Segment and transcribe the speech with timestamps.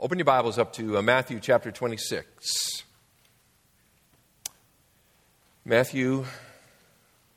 [0.00, 2.82] Open your Bibles up to uh, Matthew chapter 26.
[5.64, 6.24] Matthew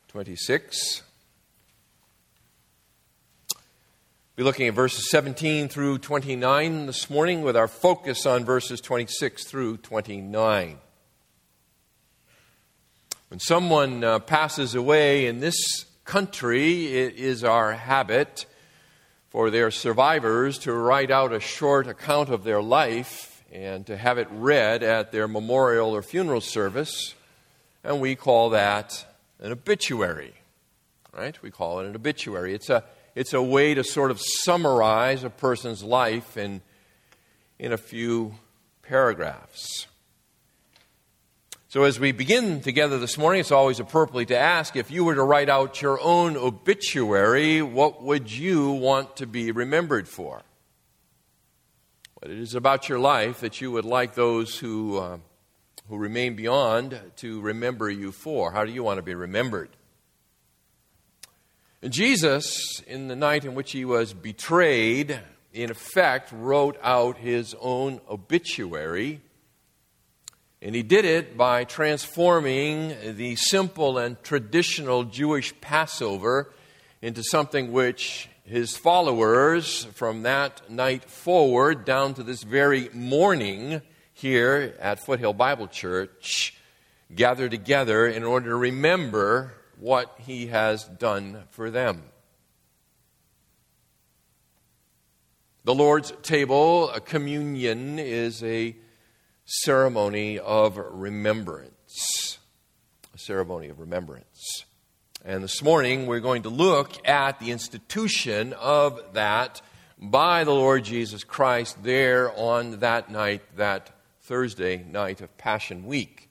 [0.08, 1.04] 26.
[4.36, 9.46] Be looking at verses 17 through 29 this morning with our focus on verses 26
[9.46, 10.78] through 29.
[13.28, 18.48] When someone uh, passes away in this country, it is our habit
[19.30, 24.18] for their survivors to write out a short account of their life and to have
[24.18, 27.16] it read at their memorial or funeral service,
[27.84, 29.06] and we call that
[29.40, 30.34] an obituary.
[31.14, 31.42] Right?
[31.42, 32.54] We call it an obituary.
[32.54, 32.84] It's a,
[33.16, 36.62] it's a way to sort of summarize a person's life in,
[37.58, 38.36] in a few
[38.84, 39.88] paragraphs.
[41.70, 45.16] So, as we begin together this morning, it's always appropriate to ask if you were
[45.16, 50.44] to write out your own obituary, what would you want to be remembered for?
[52.14, 55.18] What it is about your life that you would like those who, uh,
[55.90, 58.54] who remain beyond to remember you for?
[58.54, 59.72] How do you want to be remembered?
[61.82, 65.20] And Jesus, in the night in which he was betrayed,
[65.52, 69.20] in effect wrote out his own obituary
[70.62, 76.52] and he did it by transforming the simple and traditional Jewish Passover
[77.02, 83.82] into something which his followers, from that night forward down to this very morning
[84.14, 86.56] here at Foothill Bible Church,
[87.14, 92.04] gather together in order to remember what he has done for them.
[95.66, 98.78] The Lord's table, a communion, is a
[99.48, 102.38] ceremony of remembrance.
[103.16, 104.66] A ceremony of remembrance.
[105.24, 109.62] And this morning we're going to look at the institution of that
[109.98, 113.90] by the Lord Jesus Christ there on that night, that
[114.24, 116.27] Thursday night of Passion Week.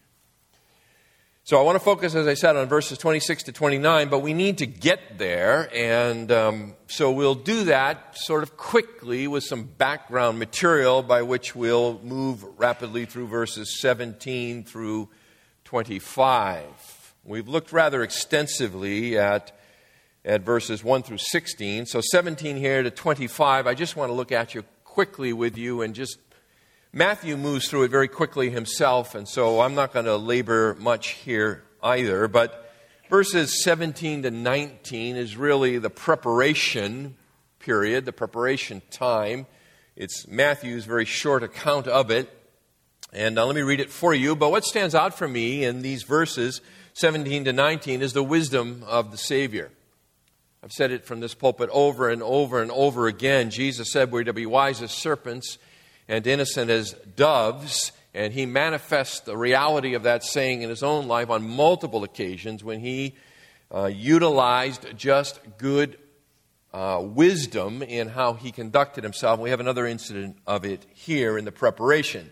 [1.47, 4.34] So I want to focus, as I said, on verses 26 to 29, but we
[4.34, 9.62] need to get there, and um, so we'll do that sort of quickly with some
[9.62, 15.09] background material by which we'll move rapidly through verses 17 through
[15.62, 17.15] 25.
[17.22, 19.56] We've looked rather extensively at,
[20.25, 23.69] at verses 1 through 16, so 17 here to 25.
[23.69, 26.19] I just want to look at you quickly with you and just
[26.96, 31.08] Matthew moves through it very quickly himself, and so I'm not going to labor much
[31.08, 32.26] here either.
[32.26, 32.72] But
[33.10, 37.14] verses 17 to 19 is really the preparation
[37.58, 39.44] period, the preparation time.
[39.94, 42.30] It's Matthew's very short account of it.
[43.12, 44.34] And uh, let me read it for you.
[44.34, 46.62] But what stands out for me in these verses,
[46.94, 49.70] 17 to 19, is the wisdom of the Savior.
[50.64, 53.50] I've said it from this pulpit over and over and over again.
[53.50, 55.58] Jesus said we're to be wise as serpents
[56.09, 57.93] and innocent as doves.
[58.15, 62.65] And he manifests the reality of that saying in his own life on multiple occasions
[62.65, 63.15] when he
[63.75, 65.99] uh, utilized just good
[66.72, 69.41] uh, wisdom in how he conducted himself.
[69.41, 72.31] We have another incident of it here in the preparation.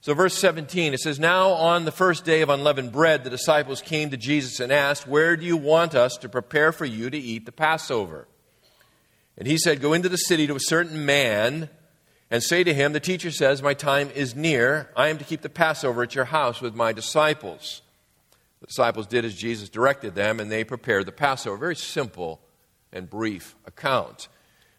[0.00, 3.82] So, verse 17, it says, Now on the first day of unleavened bread, the disciples
[3.82, 7.18] came to Jesus and asked, Where do you want us to prepare for you to
[7.18, 8.28] eat the Passover?
[9.36, 11.68] And he said, Go into the city to a certain man
[12.30, 14.90] and say to him, The teacher says, My time is near.
[14.96, 17.82] I am to keep the Passover at your house with my disciples.
[18.60, 21.56] The disciples did as Jesus directed them, and they prepared the Passover.
[21.56, 22.40] Very simple
[22.92, 24.28] and brief account.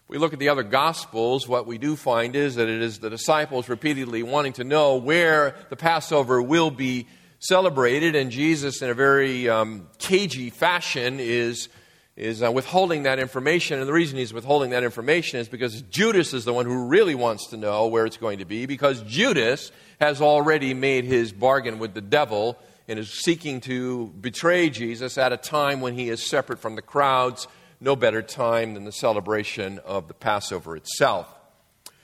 [0.03, 2.99] If we look at the other Gospels, what we do find is that it is
[2.99, 7.07] the disciples repeatedly wanting to know where the Passover will be
[7.39, 11.69] celebrated, and Jesus, in a very um, cagey fashion, is
[12.19, 13.79] is uh, withholding that information.
[13.79, 17.15] And the reason he's withholding that information is because Judas is the one who really
[17.15, 19.71] wants to know where it's going to be, because Judas
[20.01, 25.31] has already made his bargain with the devil and is seeking to betray Jesus at
[25.31, 27.47] a time when he is separate from the crowds.
[27.79, 31.33] No better time than the celebration of the Passover itself.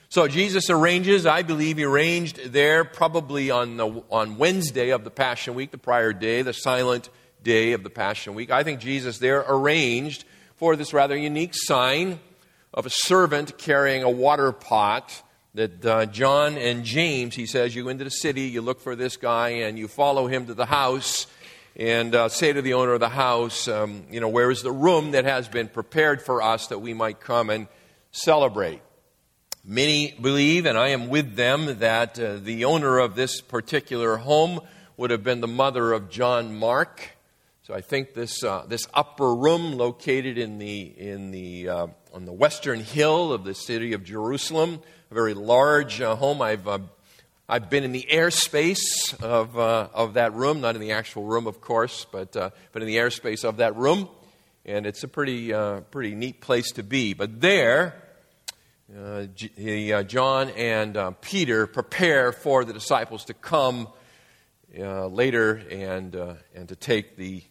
[0.08, 5.10] So Jesus arranges, I believe he arranged there probably on, the, on Wednesday of the
[5.10, 7.10] Passion Week, the prior day, the silent
[7.46, 8.50] day of the Passion Week.
[8.50, 10.24] I think Jesus there arranged
[10.56, 12.18] for this rather unique sign
[12.74, 15.22] of a servant carrying a water pot
[15.54, 19.16] that uh, John and James, he says, you into the city, you look for this
[19.16, 21.28] guy, and you follow him to the house
[21.76, 24.72] and uh, say to the owner of the house, um, you know, where is the
[24.72, 27.68] room that has been prepared for us that we might come and
[28.10, 28.82] celebrate?
[29.64, 34.58] Many believe, and I am with them, that uh, the owner of this particular home
[34.96, 37.15] would have been the mother of John Mark.
[37.66, 42.24] So I think this, uh, this upper room located in the, in the, uh, on
[42.24, 44.80] the western hill of the city of Jerusalem
[45.10, 46.40] a very large uh, home.
[46.40, 46.78] I've, uh,
[47.48, 51.48] I've been in the airspace of, uh, of that room, not in the actual room,
[51.48, 54.10] of course, but, uh, but in the airspace of that room.
[54.64, 55.52] And it's a pretty,
[55.90, 57.14] pretty neat place to be.
[57.14, 58.00] But there,
[59.34, 63.88] G- John and Peter prepare for the disciples to come
[64.72, 66.14] later and,
[66.54, 67.42] and to take the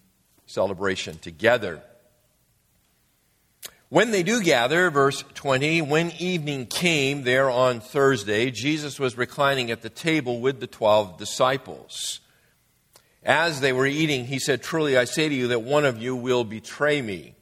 [0.46, 1.82] celebration together.
[3.90, 9.70] When they do gather, verse 20, when evening came there on Thursday, Jesus was reclining
[9.70, 12.20] at the table with the twelve disciples.
[13.24, 16.16] As they were eating, he said, Truly I say to you that one of you
[16.16, 17.36] will betray me.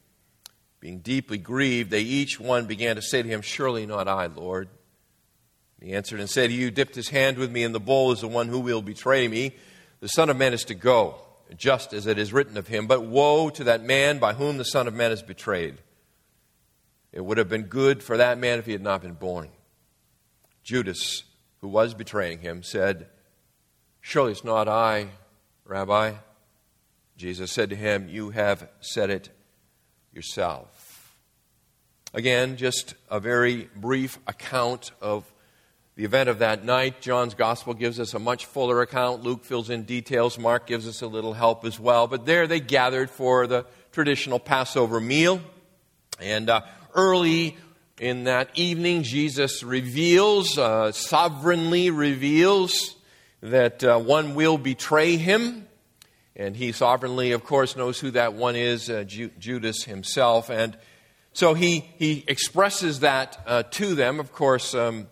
[0.79, 4.67] Being deeply grieved, they each one began to say to him, Surely not I, Lord.
[5.81, 8.27] He answered and said, You dipped his hand with me in the bowl is the
[8.27, 9.55] one who will betray me.
[9.99, 11.15] The Son of Man is to go,
[11.55, 12.87] just as it is written of him.
[12.87, 15.77] But woe to that man by whom the Son of Man is betrayed.
[17.11, 19.49] It would have been good for that man if he had not been born.
[20.63, 21.23] Judas,
[21.61, 23.07] who was betraying him, said,
[24.01, 25.09] Surely it's not I,
[25.65, 26.13] Rabbi.
[27.17, 29.29] Jesus said to him, You have said it
[30.11, 31.17] yourself.
[32.13, 35.31] Again, just a very brief account of
[35.95, 37.01] the event of that night.
[37.01, 39.23] John's gospel gives us a much fuller account.
[39.23, 40.39] Luke fills in details.
[40.39, 42.07] Mark gives us a little help as well.
[42.07, 45.39] But there they gathered for the traditional Passover meal.
[46.19, 46.61] And uh,
[46.95, 47.57] early
[47.99, 52.95] in that evening, Jesus reveals, uh, sovereignly reveals,
[53.41, 55.67] that uh, one will betray him.
[56.35, 60.49] And he sovereignly, of course, knows who that one is, uh, Ju- Judas himself.
[60.49, 60.75] And
[61.33, 64.19] so he, he expresses that uh, to them.
[64.19, 65.07] Of course, um,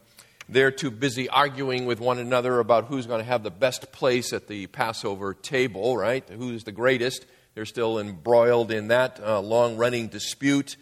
[0.52, 4.34] they're too busy arguing with one another about who's going to have the best place
[4.34, 6.28] at the Passover table, right?
[6.28, 7.26] Who's the greatest.
[7.56, 10.76] They're still embroiled in that uh, long running dispute.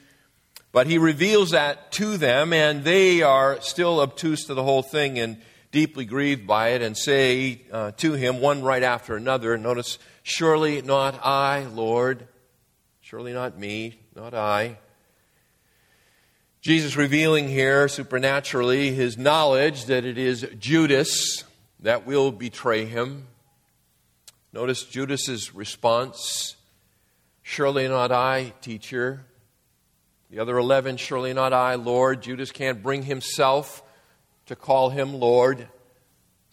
[0.71, 5.19] But he reveals that to them, and they are still obtuse to the whole thing
[5.19, 9.99] and deeply grieved by it, and say uh, to him, one right after another, notice,
[10.23, 12.27] Surely not I, Lord.
[13.01, 14.77] Surely not me, not I.
[16.61, 21.45] Jesus revealing here supernaturally his knowledge that it is Judas
[21.79, 23.27] that will betray him.
[24.51, 26.57] Notice Judas's response
[27.41, 29.25] Surely not I, teacher.
[30.29, 32.21] The other 11, surely not I, Lord.
[32.21, 33.81] Judas can't bring himself
[34.45, 35.67] to call him Lord.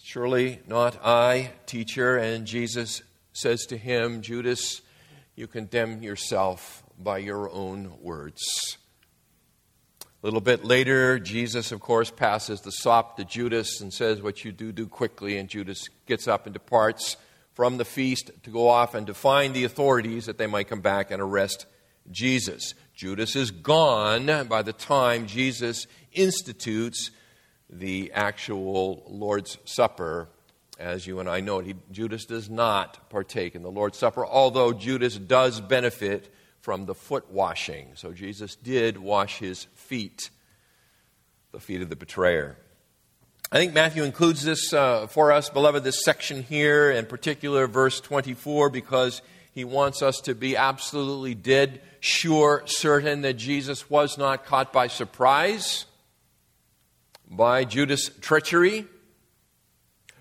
[0.03, 2.17] Surely not I, teacher.
[2.17, 3.03] And Jesus
[3.35, 4.81] says to him, Judas,
[5.35, 8.79] you condemn yourself by your own words.
[10.23, 14.45] A little bit later, Jesus, of course, passes the sop to Judas and says, What
[14.45, 15.37] you do, do quickly.
[15.37, 17.19] And Judas gets up and departs
[17.53, 20.81] from the feast to go off and to find the authorities that they might come
[20.81, 21.67] back and arrest
[22.11, 22.75] Jesus.
[22.95, 27.11] Judas is gone by the time Jesus institutes
[27.69, 30.29] the actual Lord's Supper.
[30.79, 34.73] As you and I know, he, Judas does not partake in the Lord's Supper, although
[34.73, 37.91] Judas does benefit from the foot washing.
[37.94, 40.31] So Jesus did wash his feet,
[41.53, 42.56] the feet of the betrayer.
[43.53, 48.00] I think Matthew includes this uh, for us, beloved, this section here, in particular, verse
[48.00, 49.23] 24, because
[49.53, 54.88] he wants us to be absolutely dead sure, certain that Jesus was not caught by
[54.88, 55.87] surprise
[57.31, 58.87] by Judas' treachery,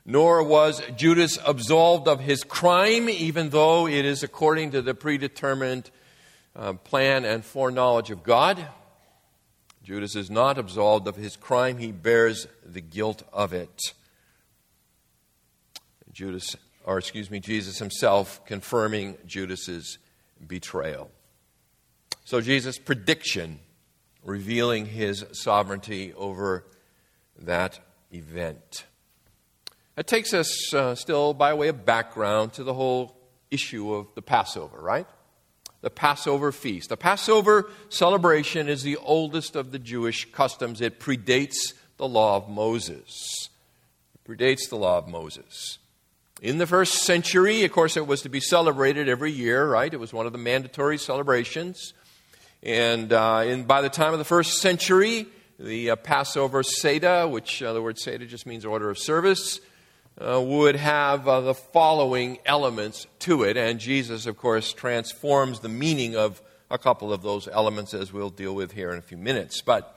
[0.06, 5.90] nor was Judas absolved of his crime, even though it is according to the predetermined
[6.56, 8.66] uh, plan and foreknowledge of God.
[9.84, 13.82] Judas is not absolved of his crime, he bears the guilt of it.
[16.12, 19.98] Judas or excuse me, Jesus himself confirming Judas's
[20.46, 21.10] betrayal.
[22.24, 23.60] So Jesus' prediction
[24.24, 26.66] revealing his sovereignty over
[27.40, 27.80] that
[28.12, 28.86] event.
[29.96, 33.18] That takes us uh, still by way of background to the whole
[33.50, 35.08] issue of the Passover, right?
[35.86, 36.90] The Passover feast.
[36.90, 40.82] The Passover celebration is the oldest of the Jewish customs.
[40.82, 43.50] It predates the law of Moses.
[44.16, 45.78] It predates the law of Moses.
[46.42, 49.94] In the first century, of course, it was to be celebrated every year, right?
[49.94, 51.94] It was one of the mandatory celebrations.
[52.64, 55.28] And uh, by the time of the first century,
[55.60, 59.60] the uh, Passover Seder, which uh, the word Seder just means order of service,
[60.20, 63.58] uh, would have uh, the following elements to it.
[63.58, 68.30] And Jesus, of course, transforms the meaning of a couple of those elements as we'll
[68.30, 69.62] deal with here in a few minutes.
[69.62, 69.92] But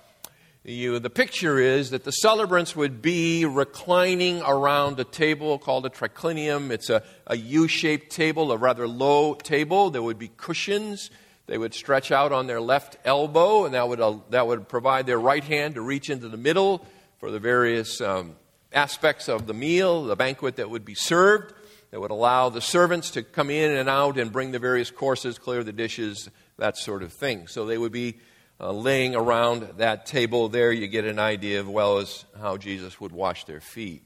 [0.64, 5.90] you, the picture is that the celebrants would be reclining around a table called a
[5.90, 6.70] triclinium.
[6.70, 9.90] It's a, a U shaped table, a rather low table.
[9.90, 11.10] There would be cushions.
[11.46, 15.06] They would stretch out on their left elbow, and that would, uh, that would provide
[15.06, 16.84] their right hand to reach into the middle
[17.18, 18.36] for the various um,
[18.72, 21.54] aspects of the meal, the banquet that would be served,
[21.90, 25.38] that would allow the servants to come in and out and bring the various courses,
[25.38, 27.46] clear the dishes, that sort of thing.
[27.46, 28.18] So they would be
[28.60, 30.48] uh, laying around that table.
[30.48, 34.02] There you get an idea of well as how Jesus would wash their feet.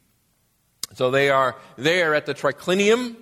[0.95, 3.17] So they are there at the triclinium.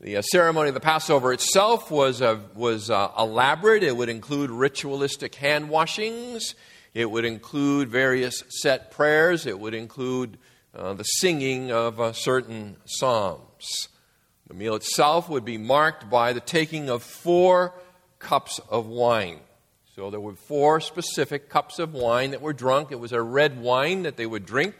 [0.00, 3.82] The uh, ceremony of the Passover itself was, uh, was elaborate.
[3.82, 6.54] It would include ritualistic hand washings.
[6.94, 9.46] It would include various set prayers.
[9.46, 10.38] It would include
[10.74, 13.88] uh, the singing of uh, certain psalms.
[14.46, 17.74] The meal itself would be marked by the taking of four
[18.18, 19.38] cups of wine.
[19.94, 22.90] So there were four specific cups of wine that were drunk.
[22.90, 24.74] It was a red wine that they would drink.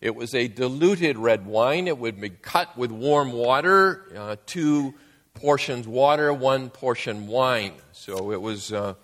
[0.00, 1.88] It was a diluted red wine.
[1.88, 4.94] It would be cut with warm water, uh, two
[5.34, 7.72] portions water, one portion wine.
[7.92, 8.94] So it was, uh,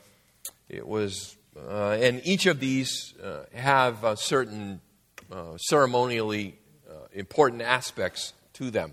[0.68, 4.80] it was, uh, and each of these uh, have uh, certain
[5.30, 6.58] uh, ceremonially
[7.12, 8.92] important aspects to them.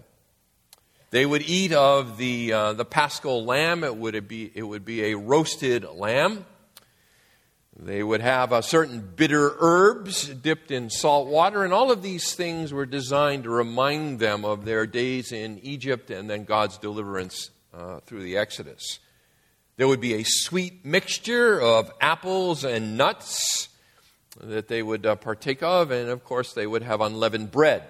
[1.09, 3.83] They would eat of the, uh, the paschal lamb.
[3.83, 6.45] It would, be, it would be a roasted lamb.
[7.79, 12.33] They would have a certain bitter herbs dipped in salt water, and all of these
[12.33, 17.51] things were designed to remind them of their days in Egypt and then God's deliverance
[17.73, 18.99] uh, through the Exodus.
[19.77, 23.69] There would be a sweet mixture of apples and nuts
[24.41, 27.83] that they would uh, partake of, and of course, they would have unleavened bread.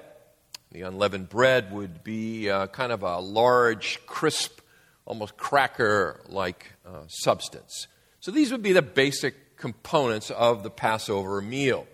[0.71, 4.59] The unleavened bread would be uh, kind of a large, crisp,
[5.05, 7.87] almost cracker like uh, substance.
[8.19, 11.87] So these would be the basic components of the Passover meal.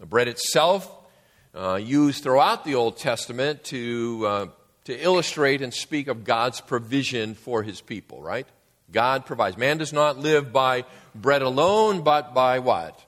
[0.00, 0.90] The bread itself,
[1.54, 4.46] uh, used throughout the Old Testament to, uh,
[4.84, 8.46] to illustrate and speak of God's provision for his people, right?
[8.90, 9.56] God provides.
[9.56, 12.98] Man does not live by bread alone, but by what?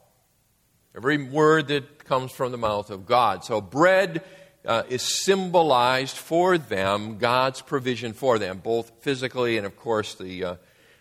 [0.97, 3.45] Every word that comes from the mouth of God.
[3.45, 4.23] So bread
[4.65, 10.45] uh, is symbolized for them God's provision for them, both physically and, of course, the,
[10.45, 10.55] uh,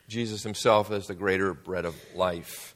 [0.07, 2.75] Jesus himself as the greater bread of life.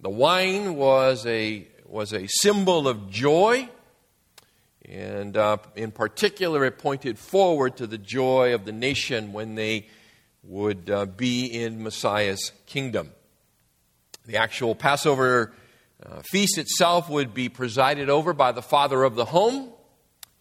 [0.00, 3.68] The wine was a, was a symbol of joy,
[4.88, 9.88] and uh, in particular, it pointed forward to the joy of the nation when they
[10.42, 13.10] would uh, be in Messiah's kingdom.
[14.26, 15.52] The actual Passover
[16.04, 19.72] uh, feast itself would be presided over by the father of the home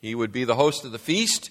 [0.03, 1.49] he would be the host of the feast,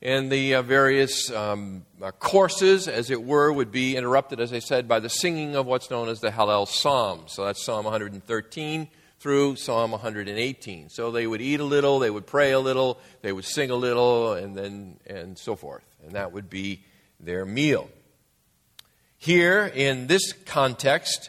[0.00, 4.60] and the uh, various um, uh, courses, as it were, would be interrupted, as I
[4.60, 7.34] said, by the singing of what's known as the Hallel Psalms.
[7.34, 10.88] So that's Psalm 113 through Psalm 118.
[10.88, 13.76] So they would eat a little, they would pray a little, they would sing a
[13.76, 15.84] little, and then and so forth.
[16.02, 16.84] And that would be
[17.20, 17.90] their meal.
[19.18, 21.28] Here, in this context,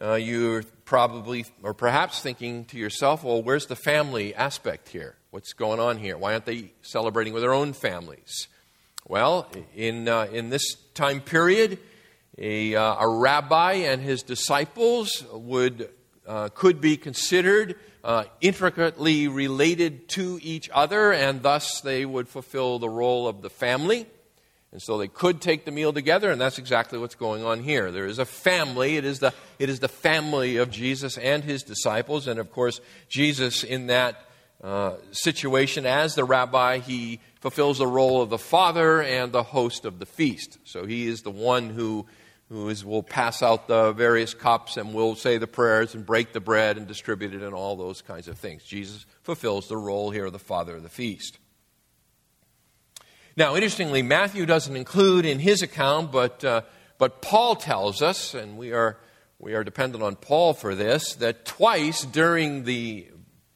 [0.00, 5.16] uh, you're probably or perhaps thinking to yourself, well, where's the family aspect here?
[5.30, 6.16] What's going on here?
[6.16, 8.48] Why aren't they celebrating with their own families?
[9.06, 11.78] Well, in, uh, in this time period,
[12.38, 15.90] a, uh, a rabbi and his disciples would,
[16.26, 22.78] uh, could be considered uh, intricately related to each other, and thus they would fulfill
[22.78, 24.06] the role of the family.
[24.74, 27.92] And so they could take the meal together, and that's exactly what's going on here.
[27.92, 28.96] There is a family.
[28.96, 32.26] It is the, it is the family of Jesus and his disciples.
[32.26, 34.16] And of course, Jesus, in that
[34.64, 39.84] uh, situation as the rabbi, he fulfills the role of the father and the host
[39.84, 40.58] of the feast.
[40.64, 42.06] So he is the one who,
[42.48, 46.32] who is, will pass out the various cups and will say the prayers and break
[46.32, 48.64] the bread and distribute it and all those kinds of things.
[48.64, 51.38] Jesus fulfills the role here of the father of the feast.
[53.36, 56.62] Now, interestingly, Matthew doesn't include in his account, but, uh,
[56.98, 58.96] but Paul tells us, and we are,
[59.40, 63.08] we are dependent on Paul for this, that twice during the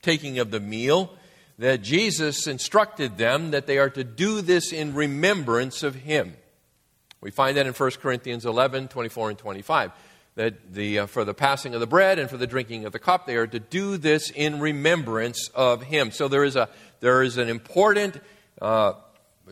[0.03, 1.13] taking of the meal
[1.59, 6.37] that Jesus instructed them that they are to do this in remembrance of him.
[7.21, 9.93] We find that in 1 Corinthians 11, 24, and 25.
[10.35, 13.01] That the, uh, for the passing of the bread and for the drinking of the
[13.01, 16.11] cup, they are to do this in remembrance of him.
[16.11, 16.69] So there is, a,
[17.01, 18.21] there is an important
[18.61, 18.93] uh,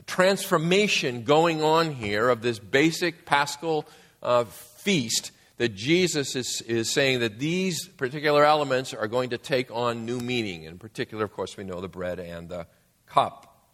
[0.02, 3.86] transformation going on here of this basic paschal
[4.22, 9.70] uh, feast that Jesus is, is saying that these particular elements are going to take
[9.70, 10.64] on new meaning.
[10.64, 12.66] In particular, of course, we know the bread and the
[13.06, 13.66] cup.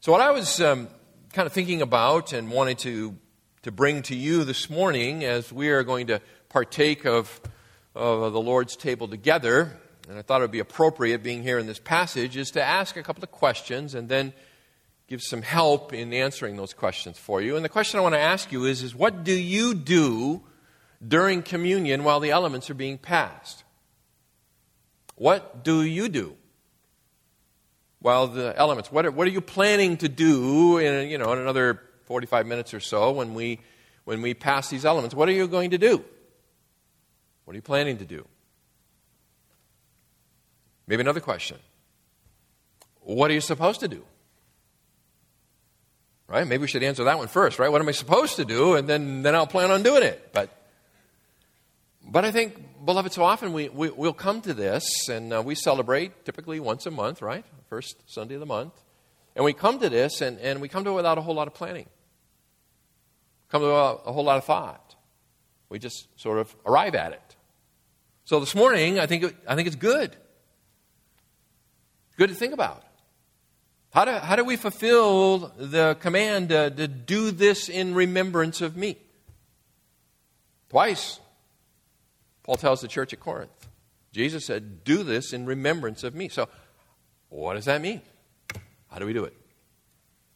[0.00, 0.88] So, what I was um,
[1.32, 3.16] kind of thinking about and wanted to,
[3.62, 7.40] to bring to you this morning as we are going to partake of,
[7.94, 9.78] of the Lord's table together,
[10.08, 12.96] and I thought it would be appropriate being here in this passage, is to ask
[12.96, 14.32] a couple of questions and then
[15.08, 17.56] give some help in answering those questions for you.
[17.56, 20.42] And the question I want to ask you is, is what do you do
[21.06, 23.64] during communion while the elements are being passed.
[25.14, 26.36] What do you do?
[28.00, 31.38] While the elements, what are, what are you planning to do in, you know, in
[31.38, 33.60] another 45 minutes or so when we,
[34.04, 35.14] when we pass these elements?
[35.14, 36.04] What are you going to do?
[37.44, 38.26] What are you planning to do?
[40.86, 41.58] Maybe another question.
[43.00, 44.04] What are you supposed to do?
[46.28, 46.46] Right?
[46.46, 47.70] Maybe we should answer that one first, right?
[47.70, 48.74] What am I supposed to do?
[48.74, 50.30] And then, then I'll plan on doing it.
[50.32, 50.50] But,
[52.04, 55.54] but I think, beloved, so often we, we, will come to this and uh, we
[55.54, 57.44] celebrate typically once a month, right?
[57.68, 58.72] First Sunday of the month.
[59.36, 61.46] And we come to this and, and we come to it without a whole lot
[61.46, 61.86] of planning,
[63.48, 64.96] come to a, a whole lot of thought.
[65.68, 67.36] We just sort of arrive at it.
[68.24, 70.16] So this morning, I think, it, I think it's good.
[72.16, 72.82] Good to think about.
[73.92, 78.76] How do, how do we fulfill the command uh, to do this in remembrance of
[78.76, 78.98] me?
[80.68, 81.20] Twice,
[82.42, 83.50] Paul tells the church at Corinth.
[84.12, 86.28] Jesus said, Do this in remembrance of me.
[86.28, 86.48] So,
[87.28, 88.02] what does that mean?
[88.90, 89.36] How do we do it?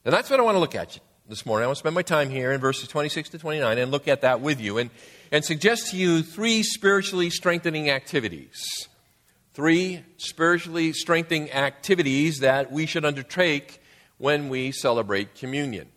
[0.05, 1.65] And that's what I want to look at this morning.
[1.65, 4.23] I want to spend my time here in verses 26 to 29 and look at
[4.23, 4.91] that with you and,
[5.31, 8.89] and suggest to you three spiritually strengthening activities
[9.53, 13.81] three spiritually strengthening activities that we should undertake
[14.19, 15.89] when we celebrate communion.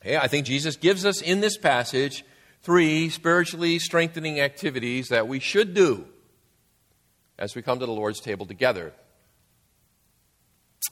[0.00, 2.24] Okay, I think Jesus gives us in this passage
[2.62, 6.06] three spiritually strengthening activities that we should do
[7.38, 8.92] as we come to the Lord's table together.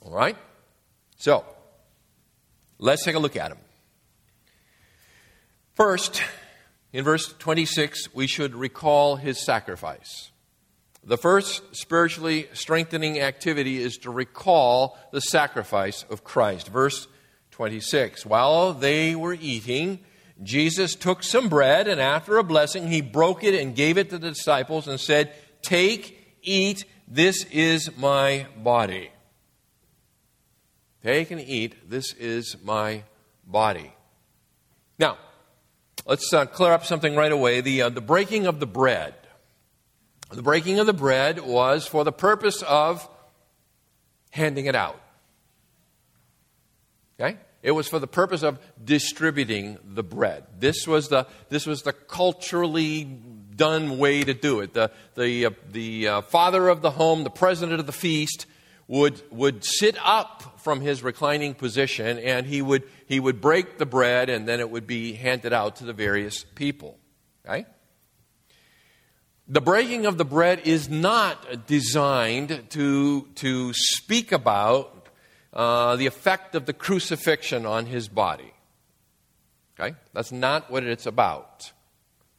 [0.03, 0.37] All right?
[1.17, 1.45] So,
[2.79, 3.59] let's take a look at them.
[5.75, 6.23] First,
[6.93, 10.31] in verse 26, we should recall his sacrifice.
[11.07, 16.69] The first spiritually strengthening activity is to recall the sacrifice of Christ.
[16.69, 17.07] Verse
[17.51, 20.01] 26 While they were eating,
[20.43, 24.19] Jesus took some bread, and after a blessing, he broke it and gave it to
[24.19, 29.11] the disciples and said, Take, eat, this is my body.
[31.03, 33.03] Take and eat, this is my
[33.47, 33.93] body.
[34.99, 35.19] Now,
[36.07, 37.61] let's uh, clear up something right away.
[37.61, 39.15] The, uh, the breaking of the bread
[40.35, 43.09] the breaking of the bread was for the purpose of
[44.31, 45.01] handing it out.
[47.19, 47.39] Okay?
[47.63, 50.45] It was for the purpose of distributing the bread.
[50.59, 54.75] This was the, this was the culturally done way to do it.
[54.75, 58.47] The, the, uh, the uh, father of the home, the president of the feast,
[58.87, 63.87] would, would sit up from his reclining position and he would, he would break the
[63.87, 66.99] bread and then it would be handed out to the various people.
[67.47, 67.67] Okay?
[69.47, 75.09] The breaking of the bread is not designed to, to speak about
[75.53, 78.55] uh, the effect of the crucifixion on his body.
[79.79, 79.95] Okay?
[80.15, 81.73] That's not what it's about.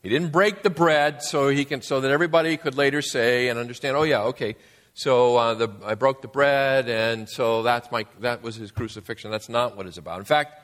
[0.01, 3.59] He didn't break the bread so he can so that everybody could later say and
[3.59, 4.55] understand, oh yeah, okay,
[4.95, 9.29] so uh, the, I broke the bread and so that's my that was his crucifixion.
[9.29, 10.19] That's not what it's about.
[10.19, 10.59] In fact,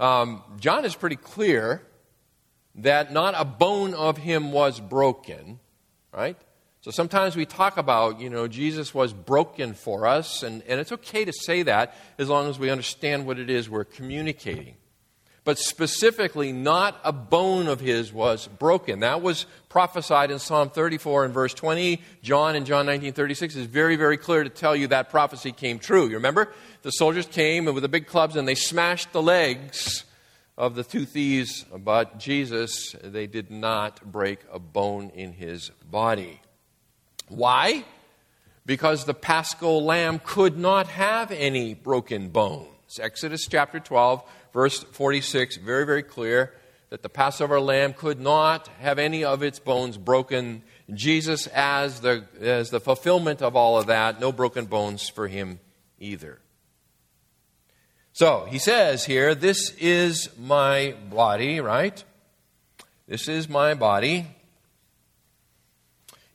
[0.00, 1.82] um, John is pretty clear
[2.76, 5.60] that not a bone of him was broken
[6.14, 6.36] right?
[6.80, 10.92] So sometimes we talk about, you know, Jesus was broken for us, and, and it's
[10.92, 14.74] okay to say that as long as we understand what it is we're communicating.
[15.44, 19.00] But specifically, not a bone of his was broken.
[19.00, 22.00] That was prophesied in Psalm 34 and verse 20.
[22.22, 25.78] John in John 19 36 is very, very clear to tell you that prophecy came
[25.78, 26.08] true.
[26.08, 26.50] You remember?
[26.80, 30.04] The soldiers came with the big clubs and they smashed the legs
[30.56, 36.40] of the two thieves, but Jesus, they did not break a bone in his body.
[37.28, 37.84] Why?
[38.64, 42.68] Because the paschal lamb could not have any broken bones.
[43.00, 46.52] Exodus chapter 12, verse 46, very, very clear
[46.90, 50.62] that the Passover lamb could not have any of its bones broken.
[50.92, 55.58] Jesus, as the, as the fulfillment of all of that, no broken bones for him
[55.98, 56.38] either.
[58.14, 62.02] So he says here, This is my body, right?
[63.08, 64.26] This is my body.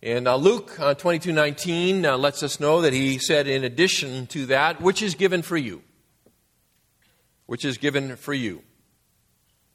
[0.03, 4.27] And uh, Luke uh, 22 19 uh, lets us know that he said, in addition
[4.27, 5.81] to that, which is given for you.
[7.45, 8.61] Which is given for you.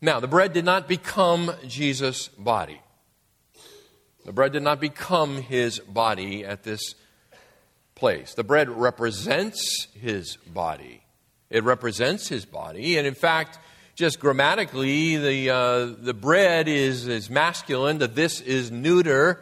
[0.03, 2.83] Now, the bread did not become Jesus' body.
[4.27, 6.97] The bread did not become his body at this
[7.95, 8.35] place.
[8.35, 11.04] The bread represents his body.
[11.55, 12.99] It represents his body.
[12.99, 13.61] And in fact,
[13.95, 19.41] just grammatically, the, uh, the bread is, is masculine, the this is neuter.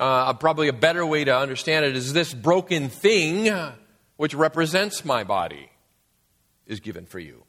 [0.00, 3.54] Uh, probably a better way to understand it is this broken thing,
[4.16, 5.68] which represents my body,
[6.66, 7.44] is given for you.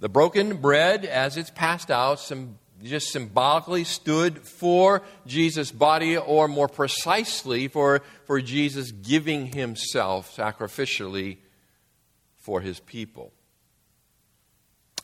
[0.00, 2.18] The broken bread, as it's passed out,
[2.82, 11.38] just symbolically stood for Jesus' body, or more precisely, for, for Jesus giving himself sacrificially
[12.38, 13.32] for his people.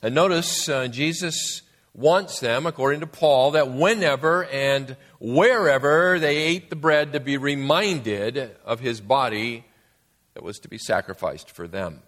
[0.03, 1.63] And notice uh, Jesus
[1.93, 7.37] wants them, according to Paul, that whenever and wherever they ate the bread to be
[7.37, 9.65] reminded of his body
[10.35, 12.03] that was to be sacrificed for them.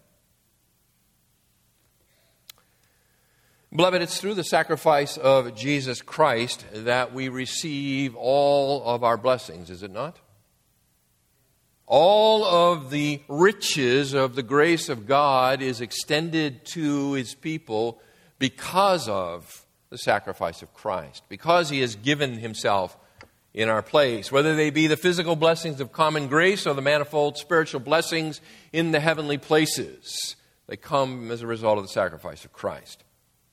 [3.75, 9.71] Beloved, it's through the sacrifice of Jesus Christ that we receive all of our blessings,
[9.71, 10.19] is it not?
[11.87, 18.01] All of the riches of the grace of God is extended to his people
[18.41, 22.97] because of the sacrifice of Christ, because he has given himself
[23.55, 27.37] in our place, whether they be the physical blessings of common grace or the manifold
[27.37, 28.41] spiritual blessings
[28.73, 30.35] in the heavenly places.
[30.67, 33.05] They come as a result of the sacrifice of Christ.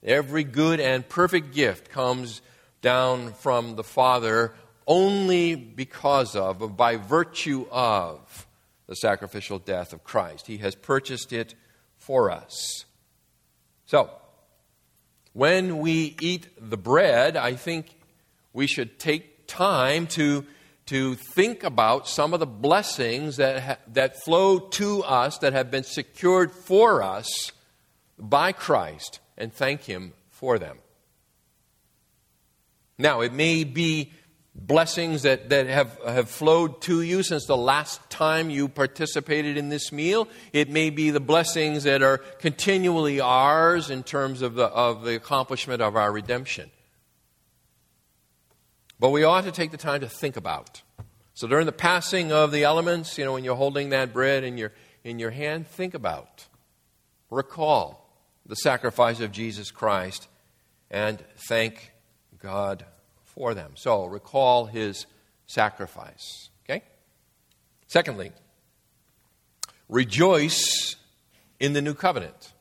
[0.04, 2.42] Every good and perfect gift comes
[2.82, 4.54] down from the Father
[4.86, 8.48] only because of, by virtue of,
[8.88, 10.48] the sacrificial death of Christ.
[10.48, 11.56] He has purchased it
[11.98, 12.86] for us.
[13.86, 14.10] So,
[15.34, 17.96] when we eat the bread, I think
[18.54, 20.46] we should take time to,
[20.88, 25.70] to think about some of the blessings that, ha- that flow to us, that have
[25.70, 27.52] been secured for us
[28.18, 30.78] by Christ, and thank Him for them.
[32.98, 34.12] Now, it may be
[34.56, 39.70] blessings that, that have, have flowed to you since the last time you participated in
[39.70, 40.28] this meal.
[40.52, 45.16] It may be the blessings that are continually ours in terms of the, of the
[45.16, 46.72] accomplishment of our redemption.
[49.00, 50.82] But we ought to take the time to think about.
[51.36, 54.58] So during the passing of the elements, you know, when you're holding that bread in
[54.58, 54.74] your,
[55.04, 56.48] in your hand, think about,
[57.30, 58.07] recall
[58.48, 60.28] the sacrifice of Jesus Christ,
[60.90, 61.92] and thank
[62.42, 62.86] God
[63.26, 63.74] for them.
[63.76, 65.06] So recall his
[65.46, 66.50] sacrifice.
[66.66, 66.84] Okay?
[67.88, 68.32] Secondly,
[69.90, 70.96] rejoice
[71.60, 72.54] in the new covenant.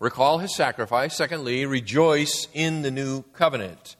[0.00, 1.16] Recall his sacrifice.
[1.16, 3.96] Secondly, rejoice in the new covenant.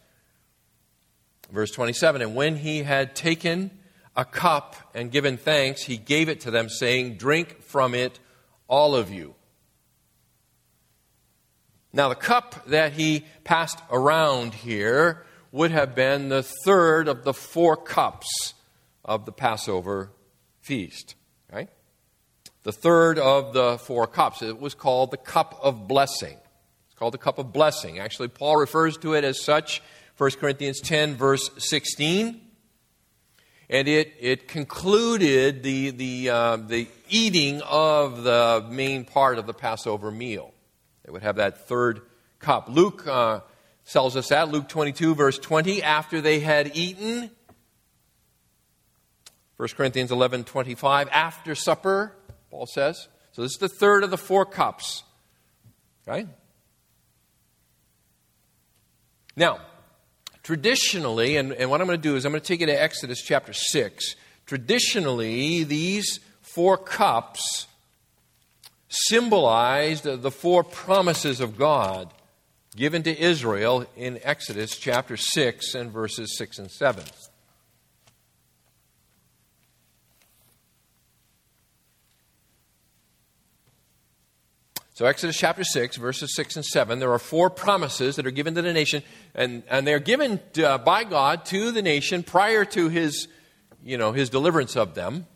[1.52, 3.70] Verse 27 And when he had taken
[4.16, 8.18] a cup and given thanks, he gave it to them, saying, Drink from it,
[8.66, 9.34] all of you.
[11.92, 17.34] Now, the cup that he passed around here would have been the third of the
[17.34, 18.54] four cups
[19.04, 20.12] of the Passover
[20.60, 21.16] feast.
[21.52, 21.68] Right?
[22.62, 24.42] The third of the four cups.
[24.42, 26.36] It was called the cup of blessing.
[26.86, 27.98] It's called the cup of blessing.
[27.98, 29.82] Actually, Paul refers to it as such,
[30.16, 32.40] 1 Corinthians 10, verse 16.
[33.68, 39.54] And it, it concluded the, the, uh, the eating of the main part of the
[39.54, 40.52] Passover meal.
[41.10, 42.02] They would have that third
[42.38, 42.68] cup.
[42.68, 43.40] Luke uh,
[43.84, 44.48] tells us that.
[44.48, 45.82] Luke 22, verse 20.
[45.82, 47.32] After they had eaten,
[49.56, 51.08] 1 Corinthians 11, 25.
[51.08, 52.14] After supper,
[52.48, 53.08] Paul says.
[53.32, 55.02] So this is the third of the four cups.
[56.06, 56.28] Okay?
[59.34, 59.58] Now,
[60.44, 62.80] traditionally, and, and what I'm going to do is I'm going to take you to
[62.80, 64.14] Exodus chapter 6.
[64.46, 67.66] Traditionally, these four cups
[68.90, 72.12] symbolized the four promises of God
[72.76, 77.04] given to Israel in Exodus chapter 6 and verses 6 and 7.
[84.94, 88.54] So, Exodus chapter 6, verses 6 and 7, there are four promises that are given
[88.56, 89.02] to the nation,
[89.34, 93.26] and, and they're given to, uh, by God to the nation prior to his,
[93.82, 95.26] you know, his deliverance of them.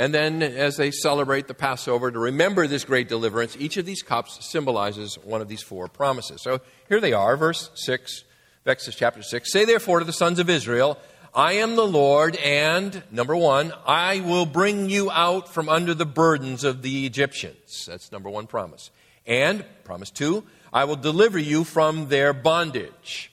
[0.00, 4.00] And then, as they celebrate the Passover to remember this great deliverance, each of these
[4.00, 6.40] cups symbolizes one of these four promises.
[6.42, 8.24] So here they are, verse 6,
[8.64, 9.52] Exodus chapter 6.
[9.52, 10.96] Say therefore to the sons of Israel,
[11.34, 16.06] I am the Lord, and, number one, I will bring you out from under the
[16.06, 17.84] burdens of the Egyptians.
[17.86, 18.90] That's number one promise.
[19.26, 23.30] And, promise two, I will deliver you from their bondage.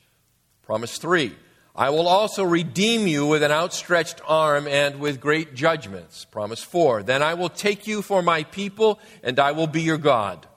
[0.63, 1.33] Promise three,
[1.77, 6.25] I will also redeem you with an outstretched arm and with great judgments.
[6.25, 7.03] Promise 4.
[7.03, 10.47] Then I will take you for my people, and I will be your God.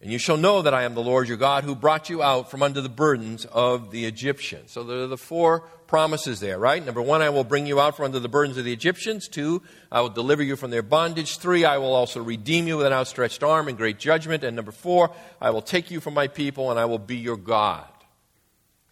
[0.00, 2.48] And you shall know that I am the Lord your God who brought you out
[2.48, 4.70] from under the burdens of the Egyptians.
[4.70, 6.84] So there are the four promises there, right?
[6.84, 9.26] Number one, I will bring you out from under the burdens of the Egyptians.
[9.26, 11.38] Two, I will deliver you from their bondage.
[11.38, 14.44] Three, I will also redeem you with an outstretched arm and great judgment.
[14.44, 17.36] And number four, I will take you from my people, and I will be your
[17.36, 17.88] God.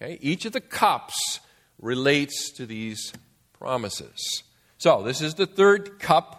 [0.03, 0.19] Okay?
[0.21, 1.41] Each of the cups
[1.81, 3.13] relates to these
[3.53, 4.43] promises.
[4.79, 6.39] So, this is the third cup,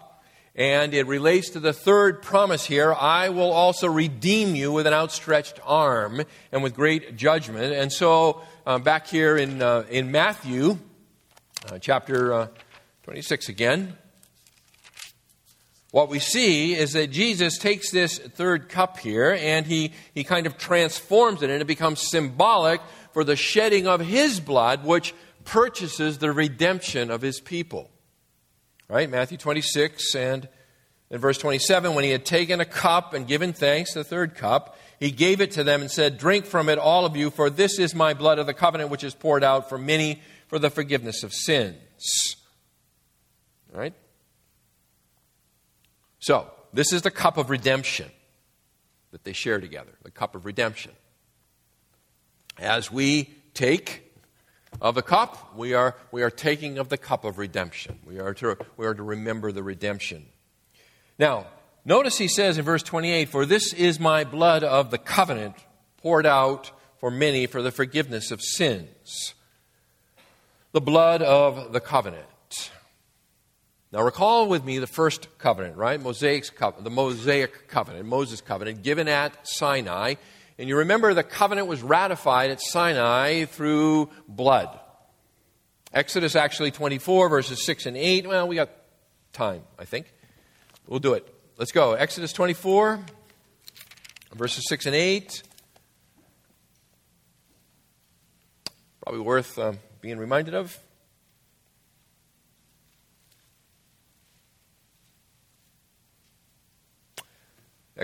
[0.56, 4.92] And it relates to the third promise here I will also redeem you with an
[4.92, 6.22] outstretched arm
[6.52, 7.72] and with great judgment.
[7.72, 10.78] And so, uh, back here in, uh, in Matthew,
[11.72, 12.48] uh, chapter uh,
[13.02, 13.96] 26 again,
[15.90, 20.46] what we see is that Jesus takes this third cup here and he, he kind
[20.46, 22.80] of transforms it, and it becomes symbolic
[23.14, 27.90] for the shedding of his blood, which purchases the redemption of his people.
[28.88, 29.08] Right?
[29.08, 30.48] Matthew 26 and
[31.10, 34.76] in verse 27, when he had taken a cup and given thanks, the third cup,
[34.98, 37.78] he gave it to them and said, Drink from it, all of you, for this
[37.78, 41.22] is my blood of the covenant, which is poured out for many for the forgiveness
[41.22, 42.36] of sins.
[43.72, 43.94] Right?
[46.18, 48.10] So, this is the cup of redemption
[49.12, 50.92] that they share together, the cup of redemption.
[52.58, 54.12] As we take
[54.80, 57.98] of the cup, we are, we are taking of the cup of redemption.
[58.04, 60.26] We are, to, we are to remember the redemption.
[61.18, 61.46] Now,
[61.84, 65.56] notice he says in verse 28 For this is my blood of the covenant
[65.98, 69.34] poured out for many for the forgiveness of sins.
[70.72, 72.26] The blood of the covenant.
[73.92, 76.00] Now, recall with me the first covenant, right?
[76.00, 80.14] Mosaic's covenant, the Mosaic covenant, Moses' covenant, given at Sinai.
[80.58, 84.78] And you remember the covenant was ratified at Sinai through blood.
[85.92, 88.26] Exodus actually 24, verses 6 and 8.
[88.28, 88.70] Well, we got
[89.32, 90.12] time, I think.
[90.86, 91.26] We'll do it.
[91.56, 91.94] Let's go.
[91.94, 93.00] Exodus 24,
[94.34, 95.42] verses 6 and 8.
[99.02, 100.78] Probably worth uh, being reminded of.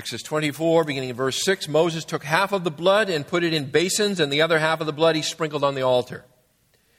[0.00, 3.52] Exodus 24, beginning in verse 6 Moses took half of the blood and put it
[3.52, 6.24] in basins, and the other half of the blood he sprinkled on the altar.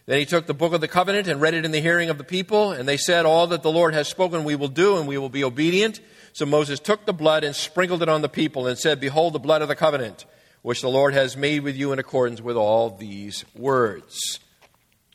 [0.06, 2.20] Then he took the book of the covenant and read it in the hearing of
[2.20, 5.08] the people, and they said, All that the Lord has spoken we will do, and
[5.08, 6.00] we will be obedient.
[6.34, 9.40] So Moses took the blood and sprinkled it on the people, and said, Behold the
[9.40, 10.26] blood of the covenant,
[10.62, 14.40] which the Lord has made with you in accordance with all these words.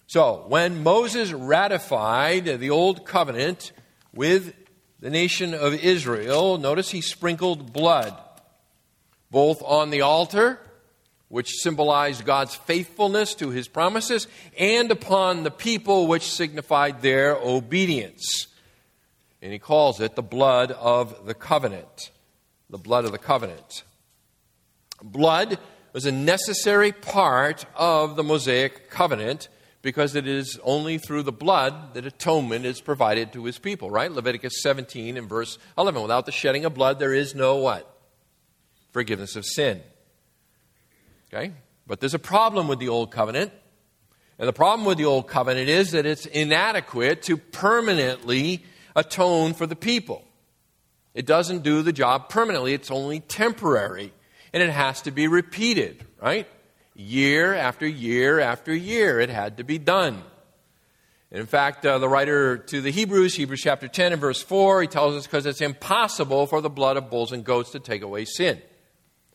[0.09, 3.71] So, when Moses ratified the old covenant
[4.13, 4.55] with
[5.01, 8.17] the nation of Israel, notice he sprinkled blood
[9.31, 10.59] both on the altar,
[11.29, 14.27] which symbolized God's faithfulness to his promises,
[14.59, 18.47] and upon the people, which signified their obedience.
[19.43, 22.11] And he calls it the blood of the covenant.
[22.71, 23.83] The blood of the covenant.
[25.03, 25.59] Blood
[25.93, 29.49] was a necessary part of the Mosaic covenant
[29.87, 34.11] because it is only through the blood that atonement is provided to his people, right?
[34.11, 36.03] Leviticus 17 and verse 11.
[36.03, 37.89] Without the shedding of blood, there is no what?
[38.91, 39.81] Forgiveness of sin.
[41.33, 41.53] Okay?
[41.87, 43.53] But there's a problem with the Old Covenant.
[44.41, 48.65] And the problem with the Old Covenant is that it's inadequate to permanently
[48.97, 50.25] atone for the people.
[51.15, 54.13] It doesn't do the job permanently, it's only temporary.
[54.53, 56.49] And it has to be repeated, right?
[56.99, 60.23] Year after year after year, it had to be done.
[61.31, 64.89] In fact, uh, the writer to the Hebrews, Hebrews chapter 10 and verse 4, he
[64.89, 68.25] tells us because it's impossible for the blood of bulls and goats to take away
[68.25, 68.63] sin.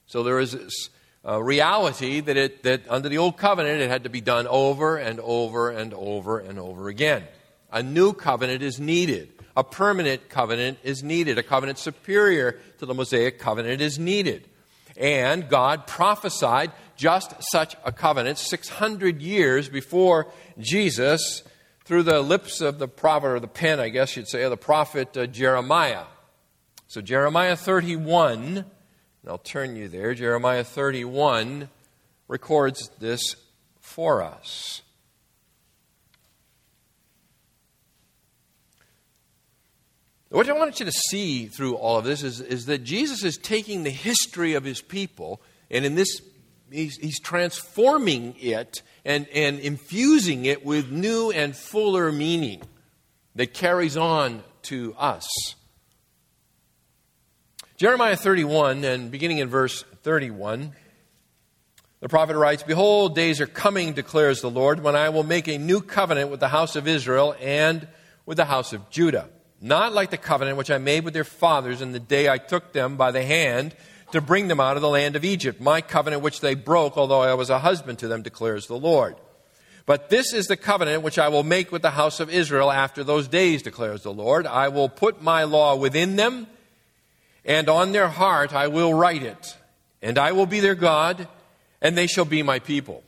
[0.07, 0.89] So there is this
[1.23, 4.97] uh, reality that, it, that under the old covenant it had to be done over
[4.97, 7.23] and over and over and over again.
[7.71, 9.31] A new covenant is needed.
[9.55, 11.37] A permanent covenant is needed.
[11.37, 14.47] A covenant superior to the Mosaic covenant is needed.
[14.97, 16.71] And God prophesied
[17.01, 20.27] just such a covenant 600 years before
[20.59, 21.41] Jesus
[21.83, 24.57] through the lips of the prophet, or the pen, I guess you'd say, of the
[24.57, 26.03] prophet uh, Jeremiah.
[26.87, 28.65] So, Jeremiah 31, and
[29.27, 31.69] I'll turn you there, Jeremiah 31
[32.27, 33.35] records this
[33.79, 34.83] for us.
[40.29, 43.37] What I want you to see through all of this is, is that Jesus is
[43.37, 46.21] taking the history of his people, and in this,
[46.71, 52.61] he's, he's transforming it and, and infusing it with new and fuller meaning
[53.35, 55.27] that carries on to us.
[57.77, 60.73] Jeremiah 31, and beginning in verse 31,
[61.99, 65.57] the prophet writes Behold, days are coming, declares the Lord, when I will make a
[65.57, 67.87] new covenant with the house of Israel and
[68.25, 69.29] with the house of Judah
[69.61, 72.73] not like the covenant which I made with their fathers in the day I took
[72.73, 73.75] them by the hand
[74.11, 77.21] to bring them out of the land of Egypt, my covenant which they broke, although
[77.21, 79.15] I was a husband to them, declares the Lord.
[79.85, 83.03] But this is the covenant which I will make with the house of Israel after
[83.03, 84.45] those days, declares the Lord.
[84.45, 86.47] I will put my law within them,
[87.43, 89.57] and on their heart I will write it.
[90.01, 91.27] And I will be their God,
[91.81, 93.03] and they shall be my people.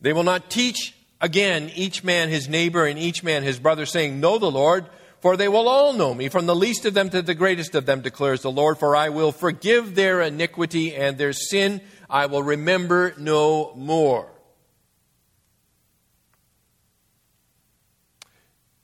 [0.00, 4.20] They will not teach again each man his neighbor and each man his brother, saying,
[4.20, 4.86] Know the Lord
[5.24, 7.86] For they will all know me, from the least of them to the greatest of
[7.86, 8.76] them, declares the Lord.
[8.76, 14.30] For I will forgive their iniquity and their sin I will remember no more.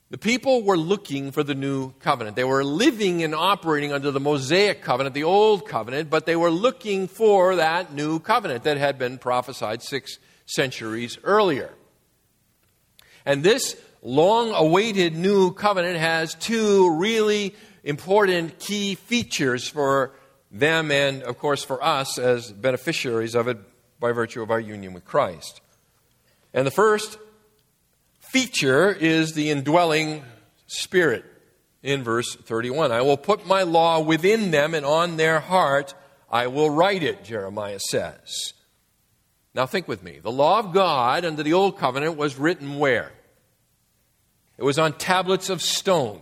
[0.09, 2.35] The people were looking for the new covenant.
[2.35, 6.49] They were living and operating under the Mosaic covenant, the old covenant, but they were
[6.49, 11.71] looking for that new covenant that had been prophesied six centuries earlier.
[13.27, 20.11] And this long awaited new covenant has two really important key features for
[20.51, 23.57] them and, of course, for us as beneficiaries of it
[23.99, 25.61] by virtue of our union with Christ.
[26.53, 27.17] And the first
[28.19, 30.23] feature is the indwelling
[30.67, 31.25] spirit
[31.83, 32.91] in verse 31.
[32.91, 35.93] I will put my law within them and on their heart
[36.29, 38.53] I will write it, Jeremiah says.
[39.53, 40.19] Now think with me.
[40.19, 43.11] The law of God under the old covenant was written where?
[44.61, 46.21] It was on tablets of stone.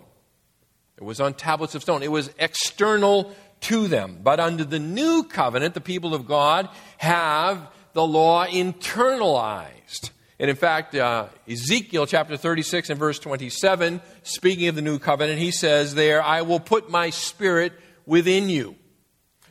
[0.96, 2.04] It was on tablets of stone.
[2.04, 4.20] It was external to them.
[4.24, 10.12] But under the new covenant, the people of God have the law internalized.
[10.40, 15.40] And in fact, uh, Ezekiel chapter 36 and verse 27, speaking of the new covenant,
[15.40, 17.74] he says there, I will put my spirit
[18.06, 18.78] within you.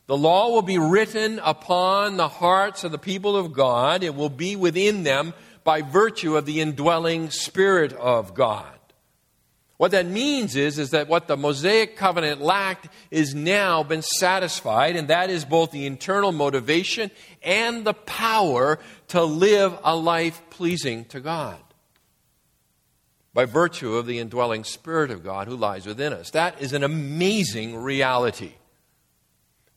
[0.06, 4.02] The law will be written upon the hearts of the people of God.
[4.02, 8.77] It will be within them by virtue of the indwelling Spirit of God.
[9.78, 14.96] What that means is, is that what the Mosaic covenant lacked is now been satisfied,
[14.96, 17.12] and that is both the internal motivation
[17.44, 21.58] and the power to live a life pleasing to God
[23.32, 26.30] by virtue of the indwelling Spirit of God who lies within us.
[26.30, 28.54] That is an amazing reality.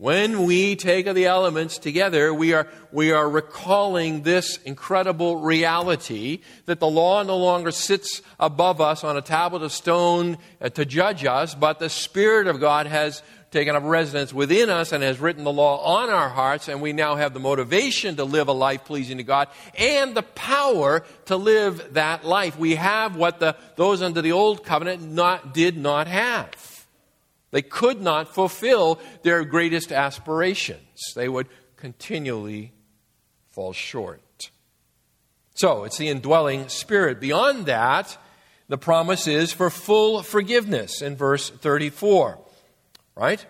[0.02, 6.80] When we take the elements together, we are, we are recalling this incredible reality that
[6.80, 11.24] the law no longer sits above us on a tablet of stone uh, to judge
[11.24, 15.44] us, but the Spirit of God has taken up residence within us and has written
[15.44, 18.86] the law on our hearts, and we now have the motivation to live a life
[18.86, 22.58] pleasing to God and the power to live that life.
[22.58, 26.71] We have what the, those under the old covenant not, did not have.
[27.52, 31.14] They could not fulfill their greatest aspirations.
[31.16, 32.72] They would continually
[33.50, 34.50] fall short.
[35.54, 37.20] So, it's the indwelling spirit.
[37.20, 38.18] Beyond that,
[38.70, 42.40] the promise is for full forgiveness in verse 34.
[43.16, 43.46] Right?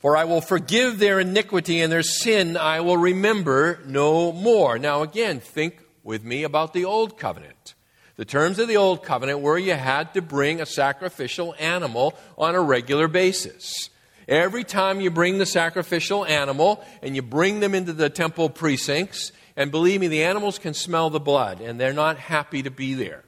[0.00, 4.78] For I will forgive their iniquity and their sin I will remember no more.
[4.78, 7.73] Now, again, think with me about the old covenant.
[8.16, 12.54] The terms of the Old Covenant were you had to bring a sacrificial animal on
[12.54, 13.90] a regular basis.
[14.28, 19.32] Every time you bring the sacrificial animal and you bring them into the temple precincts,
[19.56, 22.94] and believe me, the animals can smell the blood and they're not happy to be
[22.94, 23.24] there.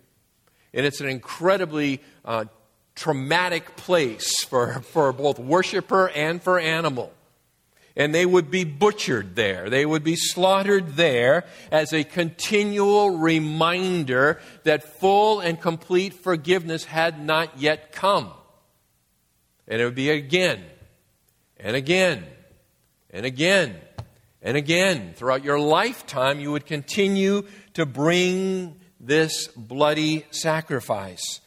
[0.73, 2.45] And it's an incredibly uh,
[2.95, 7.13] traumatic place for, for both worshiper and for animal
[7.97, 9.71] and they would be butchered there.
[9.71, 17.25] They would be slaughtered there as a continual reminder that full and complete forgiveness had
[17.25, 18.31] not yet come.
[19.67, 20.63] And it would be again
[21.59, 22.25] and again
[23.11, 23.77] and again
[24.43, 25.15] and again.
[25.17, 31.41] Throughout your lifetime, you would continue to bring this bloody sacrifice.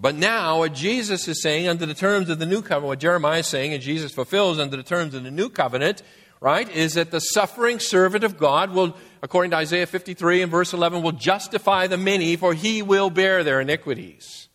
[0.00, 3.40] But now, what Jesus is saying under the terms of the new covenant, what Jeremiah
[3.40, 6.02] is saying, and Jesus fulfills under the terms of the new covenant,
[6.40, 10.72] right, is that the suffering servant of God will, according to Isaiah 53 and verse
[10.72, 14.48] 11, will justify the many, for he will bear their iniquities.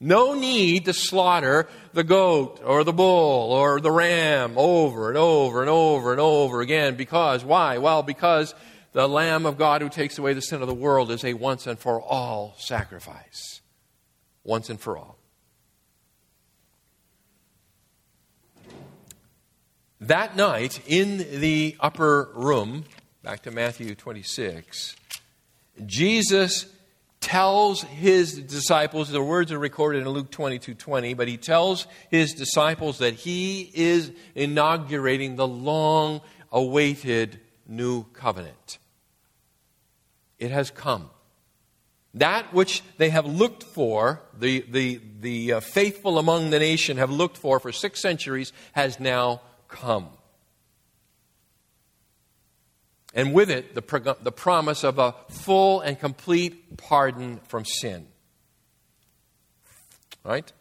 [0.00, 5.62] No need to slaughter the goat or the bull or the ram over and over
[5.62, 6.94] and over and over again.
[6.94, 7.78] Because, why?
[7.78, 8.54] Well, because
[8.92, 11.66] the Lamb of God who takes away the sin of the world is a once
[11.66, 13.62] and for all sacrifice
[14.48, 15.18] once and for all.
[20.00, 22.84] That night in the upper room,
[23.22, 24.96] back to Matthew 26,
[25.84, 26.66] Jesus
[27.20, 32.32] tells his disciples, the words are recorded in Luke 22 20, but he tells his
[32.32, 38.78] disciples that he is inaugurating the long awaited new covenant.
[40.38, 41.10] It has come.
[42.18, 47.10] That which they have looked for, the, the, the uh, faithful among the nation have
[47.10, 50.08] looked for for six centuries, has now come.
[53.14, 58.06] And with it, the, the promise of a full and complete pardon from sin.
[60.24, 60.52] Right?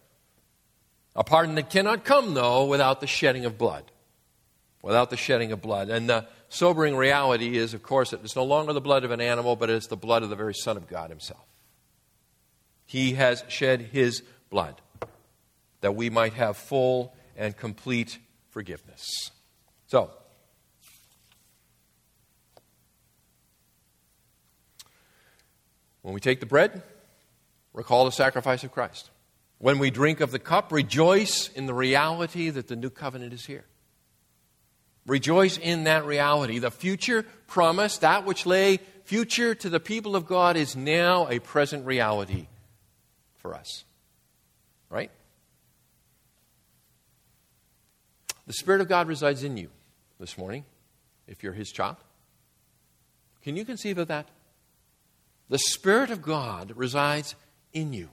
[1.15, 3.83] A pardon that cannot come, though, without the shedding of blood.
[4.83, 5.89] Without the shedding of blood.
[5.89, 9.21] And the sobering reality is, of course, that it's no longer the blood of an
[9.21, 11.45] animal, but it's the blood of the very Son of God Himself.
[12.85, 14.81] He has shed His blood,
[15.81, 18.17] that we might have full and complete
[18.49, 19.31] forgiveness.
[19.87, 20.11] So,
[26.01, 26.81] when we take the bread,
[27.73, 29.11] recall the sacrifice of Christ.
[29.59, 33.45] When we drink of the cup, rejoice in the reality that the new covenant is
[33.45, 33.65] here.
[35.07, 36.59] Rejoice in that reality.
[36.59, 41.39] The future promise, that which lay future to the people of God, is now a
[41.39, 42.47] present reality
[43.37, 43.85] for us.
[44.89, 45.09] Right?
[48.45, 49.69] The Spirit of God resides in you
[50.19, 50.65] this morning,
[51.25, 51.97] if you're His child.
[53.43, 54.27] Can you conceive of that?
[55.49, 57.35] The Spirit of God resides
[57.71, 58.09] in you.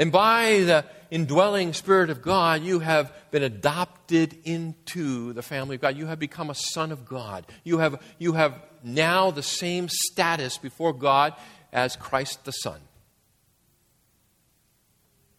[0.00, 5.82] And by the indwelling Spirit of God, you have been adopted into the family of
[5.82, 5.98] God.
[5.98, 7.44] You have become a son of God.
[7.64, 11.34] You have, you have now the same status before God
[11.70, 12.80] as Christ the Son.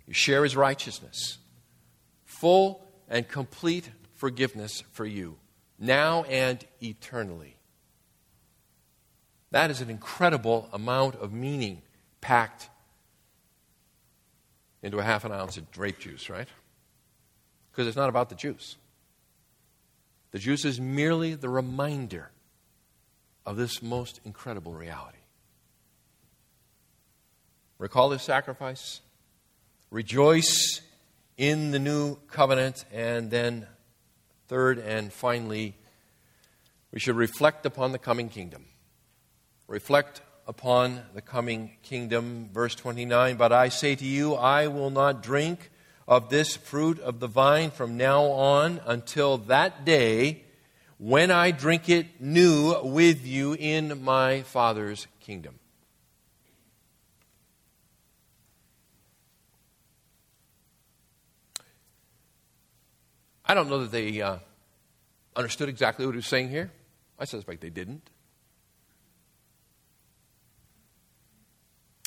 [0.05, 1.39] You share his righteousness.
[2.25, 5.37] Full and complete forgiveness for you,
[5.79, 7.55] now and eternally.
[9.49, 11.81] That is an incredible amount of meaning
[12.21, 12.69] packed
[14.83, 16.47] into a half an ounce of grape juice, right?
[17.71, 18.77] Because it's not about the juice.
[20.31, 22.31] The juice is merely the reminder
[23.45, 25.17] of this most incredible reality.
[27.77, 29.01] Recall this sacrifice,
[29.89, 30.81] rejoice
[31.37, 33.65] in the new covenant, and then,
[34.47, 35.75] third and finally,
[36.91, 38.65] we should reflect upon the coming kingdom.
[39.67, 40.21] Reflect
[40.51, 42.49] upon the coming kingdom.
[42.51, 45.71] Verse 29 But I say to you, I will not drink
[46.09, 50.43] of this fruit of the vine from now on until that day
[50.97, 55.57] when I drink it new with you in my Father's kingdom.
[63.45, 64.39] I don't know that they uh,
[65.33, 66.71] understood exactly what he was saying here.
[67.17, 68.09] I suspect they didn't.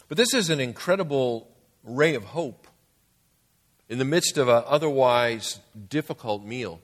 [0.09, 1.49] But this is an incredible
[1.83, 2.67] ray of hope
[3.89, 6.81] in the midst of an otherwise difficult meal.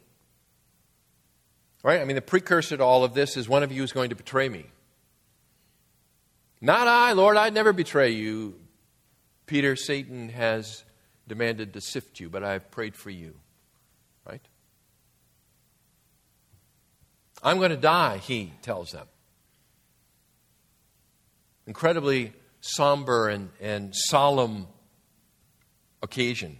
[1.82, 2.00] Right?
[2.00, 4.16] I mean, the precursor to all of this is one of you is going to
[4.16, 4.66] betray me.
[6.60, 8.54] Not I, Lord, I'd never betray you.
[9.46, 10.84] Peter, Satan has
[11.26, 13.34] demanded to sift you, but I've prayed for you.
[14.28, 14.42] Right?
[17.42, 19.06] I'm going to die, he tells them.
[21.66, 24.66] Incredibly somber and, and solemn
[26.02, 26.58] occasion.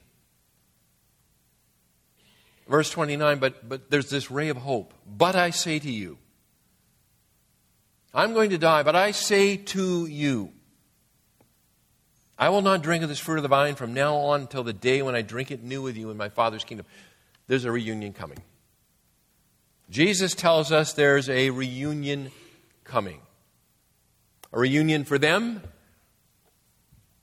[2.69, 4.95] Verse 29, but, but there's this ray of hope.
[5.07, 6.19] But I say to you,
[8.15, 10.53] I'm going to die, but I say to you,
[12.39, 14.73] I will not drink of this fruit of the vine from now on until the
[14.73, 16.87] day when I drink it new with you in my Father's kingdom.
[17.49, 18.39] There's a reunion coming.
[19.91, 22.31] Jesus tells us there's a reunion
[22.85, 23.21] coming.
[24.53, 25.63] A reunion for them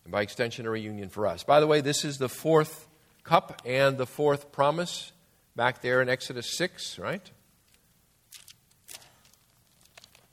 [0.08, 1.44] and by extension, a reunion for us.
[1.44, 2.88] By the way, this is the fourth
[3.26, 5.12] cup and the fourth promise
[5.54, 7.30] back there in Exodus 6, right?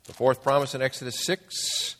[0.04, 1.96] The fourth promise in Exodus 6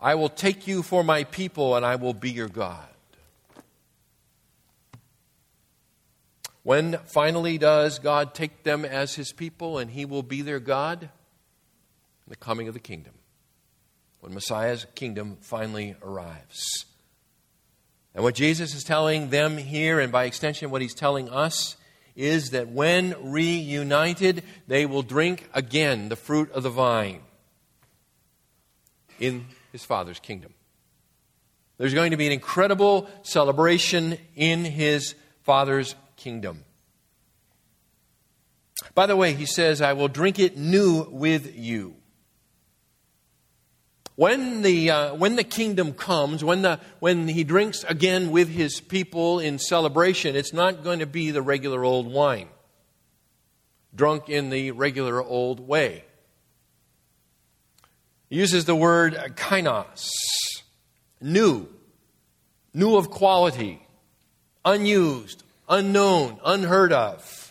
[0.00, 2.88] I will take you for my people and I will be your God.
[6.62, 11.10] When finally does God take them as his people and he will be their God?
[12.26, 13.12] The coming of the kingdom.
[14.20, 16.86] When Messiah's kingdom finally arrives.
[18.14, 21.76] And what Jesus is telling them here, and by extension, what he's telling us,
[22.14, 27.20] is that when reunited, they will drink again the fruit of the vine
[29.18, 30.54] in his Father's kingdom.
[31.76, 36.64] There's going to be an incredible celebration in his Father's kingdom.
[38.94, 41.96] By the way, he says, I will drink it new with you.
[44.16, 48.80] When the, uh, when the kingdom comes, when, the, when he drinks again with his
[48.80, 52.48] people in celebration, it's not going to be the regular old wine,
[53.94, 56.04] drunk in the regular old way.
[58.30, 60.08] He uses the word kainos,
[61.20, 61.68] new,
[62.72, 63.84] new of quality,
[64.64, 67.43] unused, unknown, unheard of.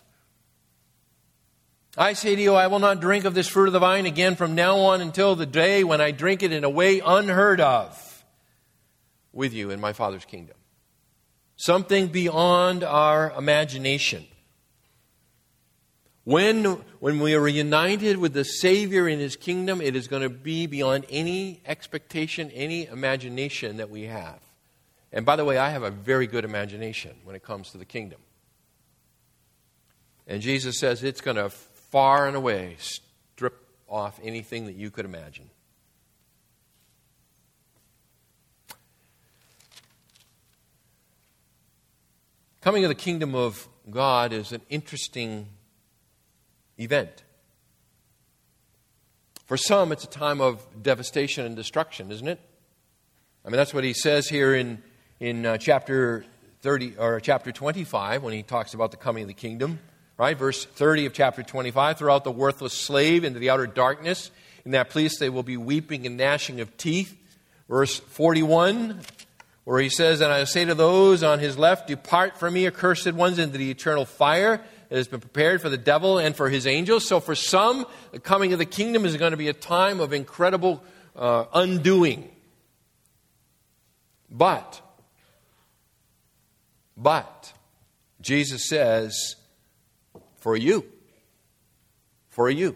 [1.96, 4.36] I say to you, I will not drink of this fruit of the vine again
[4.36, 8.26] from now on until the day when I drink it in a way unheard of
[9.32, 10.58] with you in my Father's kingdom.
[11.56, 14.26] Something beyond our imagination.
[16.24, 16.64] When,
[17.00, 20.66] when we are reunited with the Savior in His kingdom, it is going to be
[20.66, 24.40] beyond any expectation, any imagination that we have.
[25.12, 27.86] And by the way, I have a very good imagination when it comes to the
[27.86, 28.20] kingdom.
[30.26, 31.52] And Jesus says it's going to
[31.94, 33.54] far and away strip
[33.88, 35.48] off anything that you could imagine.
[42.62, 45.50] Coming of the kingdom of God is an interesting
[46.80, 47.22] event.
[49.46, 52.40] For some, it's a time of devastation and destruction, isn't it?
[53.46, 54.82] I mean, that's what he says here in,
[55.20, 56.26] in uh, chapter
[56.62, 59.78] 30 or chapter 25 when he talks about the coming of the kingdom.
[60.18, 60.38] Right?
[60.38, 64.32] Verse 30 of chapter 25 throw out the worthless slave into the outer darkness.
[64.66, 67.18] In that place they will be weeping and gnashing of teeth.
[67.68, 69.02] Verse 41
[69.64, 73.12] where he says, And I say to those on his left, Depart from me, accursed
[73.14, 76.68] ones, into the eternal fire that has been prepared for the devil and for his
[76.68, 77.08] angels.
[77.08, 80.14] So for some, the coming of the kingdom is going to be a time of
[80.14, 80.84] incredible
[81.16, 82.30] uh, undoing.
[84.30, 84.82] But,
[86.98, 87.54] but,
[88.20, 89.36] Jesus says,
[90.44, 90.86] for you,
[92.28, 92.76] for you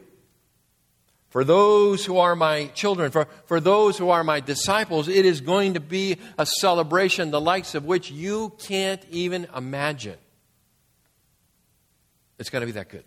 [1.29, 5.41] for those who are my children, for, for those who are my disciples, it is
[5.41, 10.17] going to be a celebration the likes of which you can't even imagine.
[12.39, 13.03] It's going to be that good.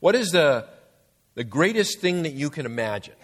[0.00, 0.66] What is the,
[1.34, 3.14] the greatest thing that you can imagine?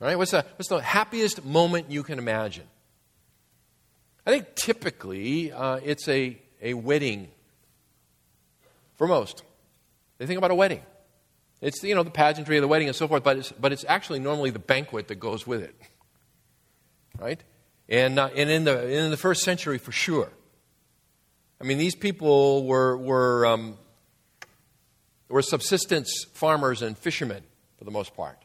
[0.00, 0.18] Right?
[0.18, 2.66] What's the, what's the happiest moment you can imagine?
[4.26, 7.28] I think typically uh, it's a, a wedding
[8.96, 9.42] for most.
[10.18, 10.82] They think about a wedding.
[11.60, 13.84] It's you know the pageantry of the wedding and so forth, but it's, but it's
[13.88, 15.74] actually normally the banquet that goes with it,
[17.18, 17.42] right?
[17.88, 20.30] And uh, and in the in the first century for sure.
[21.60, 23.78] I mean, these people were were um,
[25.28, 27.42] were subsistence farmers and fishermen
[27.78, 28.38] for the most part.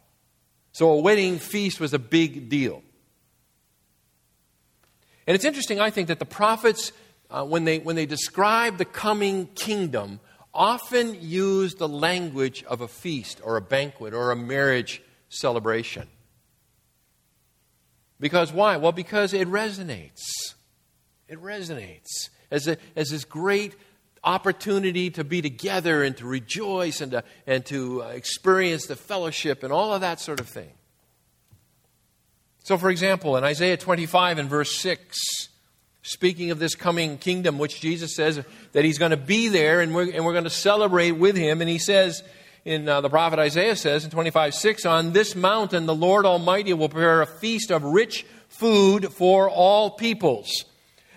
[0.71, 2.83] So a wedding feast was a big deal.
[5.27, 6.93] And it's interesting, I think, that the prophets,
[7.29, 10.21] uh, when, they, when they describe the coming kingdom,
[10.53, 16.07] often use the language of a feast or a banquet or a marriage celebration.
[18.19, 18.77] Because why?
[18.77, 20.23] Well, because it resonates.
[21.27, 23.75] It resonates as, a, as this great
[24.23, 29.63] opportunity to be together and to rejoice and to, and to uh, experience the fellowship
[29.63, 30.71] and all of that sort of thing.
[32.67, 35.47] So, for example, in Isaiah 25 and verse 6,
[36.01, 38.43] speaking of this coming kingdom, which Jesus says
[38.73, 41.61] that he's going to be there and we're, and we're going to celebrate with him.
[41.61, 42.23] And he says,
[42.65, 46.73] in uh, the prophet Isaiah says in 25 6, on this mountain the Lord Almighty
[46.73, 50.65] will prepare a feast of rich food for all peoples,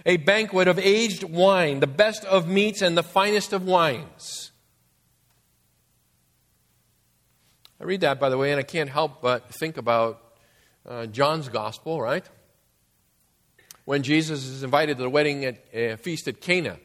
[0.06, 4.52] a banquet of aged wine, the best of meats and the finest of wines.
[7.80, 10.29] I read that, by the way, and I can't help but think about
[10.86, 12.24] uh, John's gospel, right?
[13.90, 16.78] when Jesus is invited to the wedding at a feast at Cana.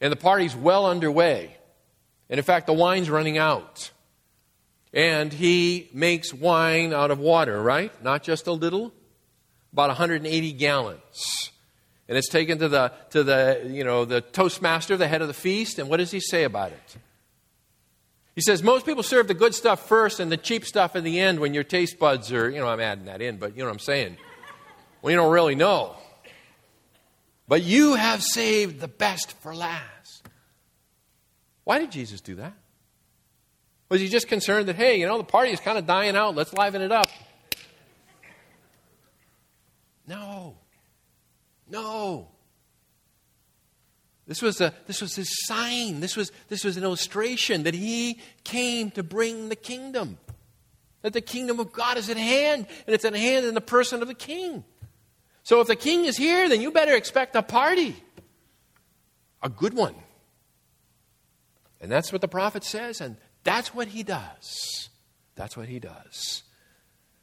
[0.00, 1.54] And the party's well underway.
[2.30, 3.90] And in fact, the wine's running out.
[4.94, 7.92] And he makes wine out of water, right?
[8.02, 8.90] Not just a little,
[9.74, 11.52] about 180 gallons.
[12.08, 15.34] And it's taken to the, to the, you know, the toastmaster, the head of the
[15.34, 16.96] feast, and what does he say about it?
[18.36, 21.18] He says, most people serve the good stuff first and the cheap stuff in the
[21.18, 23.70] end when your taste buds are, you know, I'm adding that in, but you know
[23.70, 24.18] what I'm saying.
[25.00, 25.96] Well, you don't really know.
[27.48, 30.28] But you have saved the best for last.
[31.64, 32.52] Why did Jesus do that?
[33.88, 36.34] Was he just concerned that, hey, you know, the party is kind of dying out,
[36.34, 37.06] let's liven it up?
[40.06, 40.58] No.
[41.70, 42.28] No.
[44.26, 46.00] This was, a, this was his sign.
[46.00, 50.18] This was, this was an illustration that he came to bring the kingdom.
[51.02, 54.02] That the kingdom of God is at hand, and it's at hand in the person
[54.02, 54.64] of the king.
[55.44, 57.94] So if the king is here, then you better expect a party.
[59.42, 59.94] A good one.
[61.80, 64.88] And that's what the prophet says, and that's what he does.
[65.36, 66.42] That's what he does.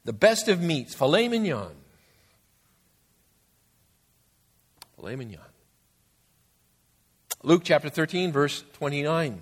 [0.05, 1.75] The best of meats, filet mignon.
[4.95, 5.52] Filet mignon.
[7.45, 9.41] Luke chapter 13, verse 29.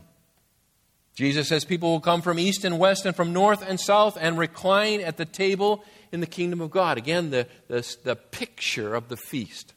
[1.14, 4.40] Jesus says, People will come from east and west and from north and south and
[4.40, 6.98] recline at the table in the kingdom of God.
[6.98, 9.76] Again, the, the, the picture of the feast.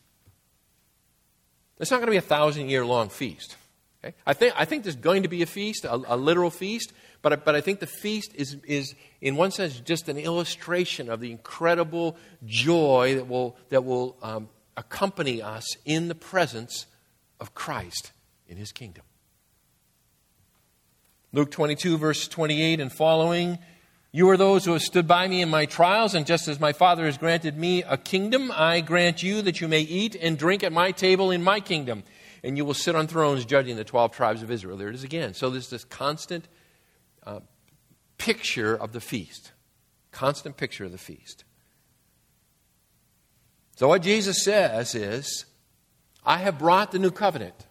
[1.79, 3.57] It's not going to be a thousand year long feast.
[4.03, 4.15] Okay?
[4.27, 7.45] I, think, I think there's going to be a feast, a, a literal feast, but,
[7.45, 11.31] but I think the feast is, is, in one sense, just an illustration of the
[11.31, 12.17] incredible
[12.47, 14.49] joy that will, that will um,
[14.79, 16.87] accompany us in the presence
[17.39, 18.13] of Christ
[18.55, 19.03] in his kingdom.
[21.33, 23.59] Luke 22, verse 28 and following
[24.13, 26.73] You are those who have stood by me in my trials, and just as my
[26.73, 30.63] Father has granted me a kingdom, I grant you that you may eat and drink
[30.63, 32.05] at my table in my kingdom,
[32.45, 34.77] and you will sit on thrones judging the 12 tribes of Israel.
[34.77, 35.35] There it is again.
[35.35, 36.47] So there's this constant
[37.27, 37.41] uh,
[38.19, 39.51] picture of the feast.
[40.13, 41.43] Constant picture of the feast.
[43.75, 45.45] So what Jesus says is,
[46.25, 47.67] I have brought the new covenant.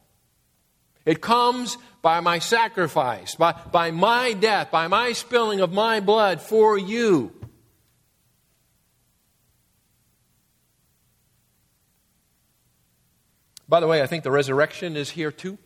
[1.06, 6.42] It comes by my sacrifice, by, by my death, by my spilling of my blood
[6.42, 7.34] for you.
[13.68, 15.58] By the way, I think the resurrection is here too.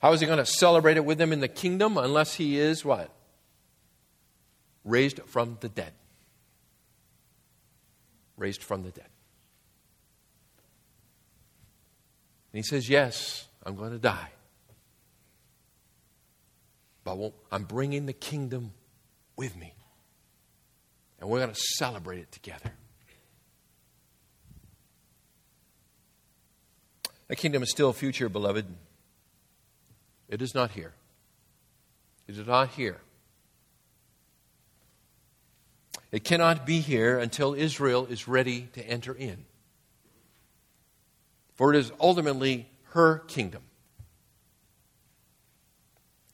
[0.00, 2.84] How is he going to celebrate it with them in the kingdom unless he is
[2.84, 3.10] what?
[4.84, 5.92] Raised from the dead.
[8.36, 9.11] Raised from the dead.
[12.52, 14.30] And he says, Yes, I'm going to die.
[17.04, 18.72] But I'm bringing the kingdom
[19.36, 19.74] with me.
[21.18, 22.72] And we're going to celebrate it together.
[27.28, 28.66] The kingdom is still future, beloved.
[30.28, 30.92] It is not here.
[32.28, 33.00] It is not here.
[36.10, 39.46] It cannot be here until Israel is ready to enter in
[41.54, 43.62] for it is ultimately her kingdom.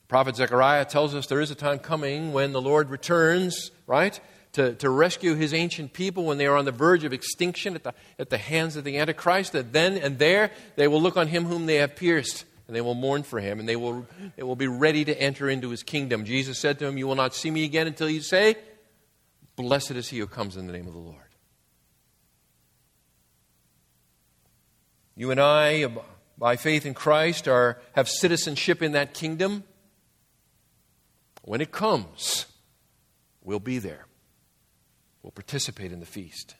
[0.07, 4.19] Prophet Zechariah tells us there is a time coming when the Lord returns, right,
[4.53, 7.83] to, to rescue his ancient people when they are on the verge of extinction at
[7.83, 11.27] the, at the hands of the Antichrist, that then and there they will look on
[11.27, 14.41] him whom they have pierced, and they will mourn for him, and they will, they
[14.41, 16.25] will be ready to enter into his kingdom.
[16.25, 18.55] Jesus said to him, You will not see me again until you say,
[19.55, 21.28] Blessed is he who comes in the name of the Lord.
[25.19, 25.85] You and I,
[26.37, 29.65] by faith in Christ, are, have citizenship in that kingdom.
[31.41, 32.45] When it comes,
[33.43, 34.05] we'll be there.
[35.21, 36.55] We'll participate in the feast.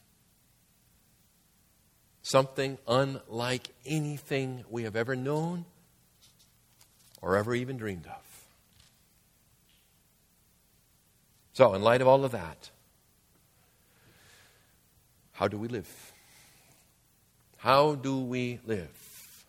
[2.20, 5.64] Something unlike anything we have ever known
[7.22, 8.46] or ever even dreamed of.
[11.54, 12.68] So, in light of all of that,
[15.32, 16.09] how do we live?
[17.60, 19.44] How do we live?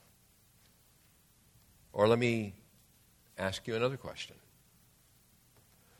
[1.93, 2.53] Or let me
[3.37, 4.35] ask you another question.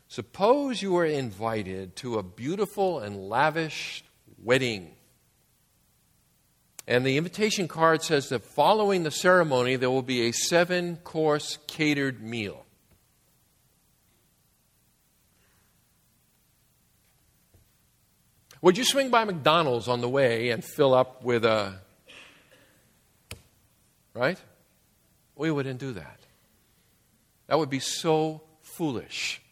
[0.08, 4.04] Suppose you were invited to a beautiful and lavish
[4.42, 4.90] wedding.
[6.86, 11.56] And the invitation card says that following the ceremony, there will be a seven course
[11.66, 12.66] catered meal.
[18.60, 21.80] Would you swing by McDonald's on the way and fill up with a
[24.14, 24.38] Right?
[25.36, 26.20] We wouldn't do that.
[27.46, 29.42] That would be so foolish.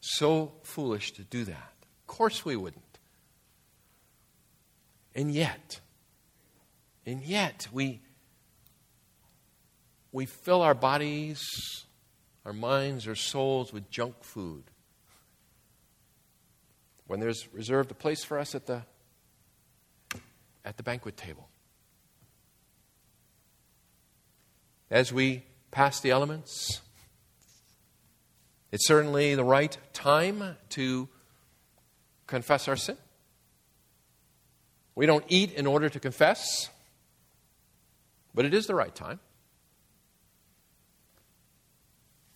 [0.00, 1.72] So foolish to do that.
[2.02, 2.82] Of course we wouldn't.
[5.14, 5.80] And yet,
[7.06, 8.00] and yet, we,
[10.12, 11.40] we fill our bodies,
[12.44, 14.64] our minds, our souls with junk food.
[17.06, 18.82] When there's reserved a place for us at the,
[20.64, 21.48] at the banquet table.
[24.94, 25.42] As we
[25.72, 26.80] pass the elements.
[28.70, 31.08] It's certainly the right time to
[32.28, 32.96] confess our sin.
[34.94, 36.70] We don't eat in order to confess,
[38.32, 39.18] but it is the right time.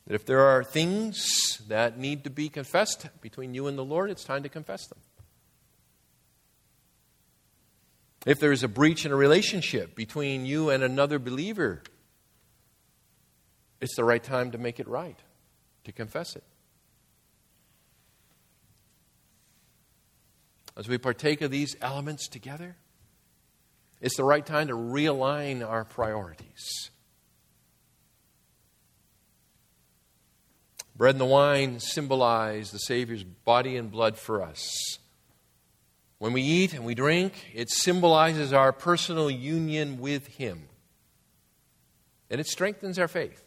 [0.08, 4.10] That if there are things that need to be confessed between you and the Lord,
[4.10, 4.98] it's time to confess them.
[8.26, 11.82] If there is a breach in a relationship between you and another believer,
[13.80, 15.18] it's the right time to make it right,
[15.84, 16.44] to confess it.
[20.76, 22.76] As we partake of these elements together,
[24.00, 26.90] it's the right time to realign our priorities.
[30.96, 34.98] Bread and the wine symbolize the Savior's body and blood for us.
[36.18, 40.68] When we eat and we drink, it symbolizes our personal union with Him.
[42.30, 43.44] And it strengthens our faith.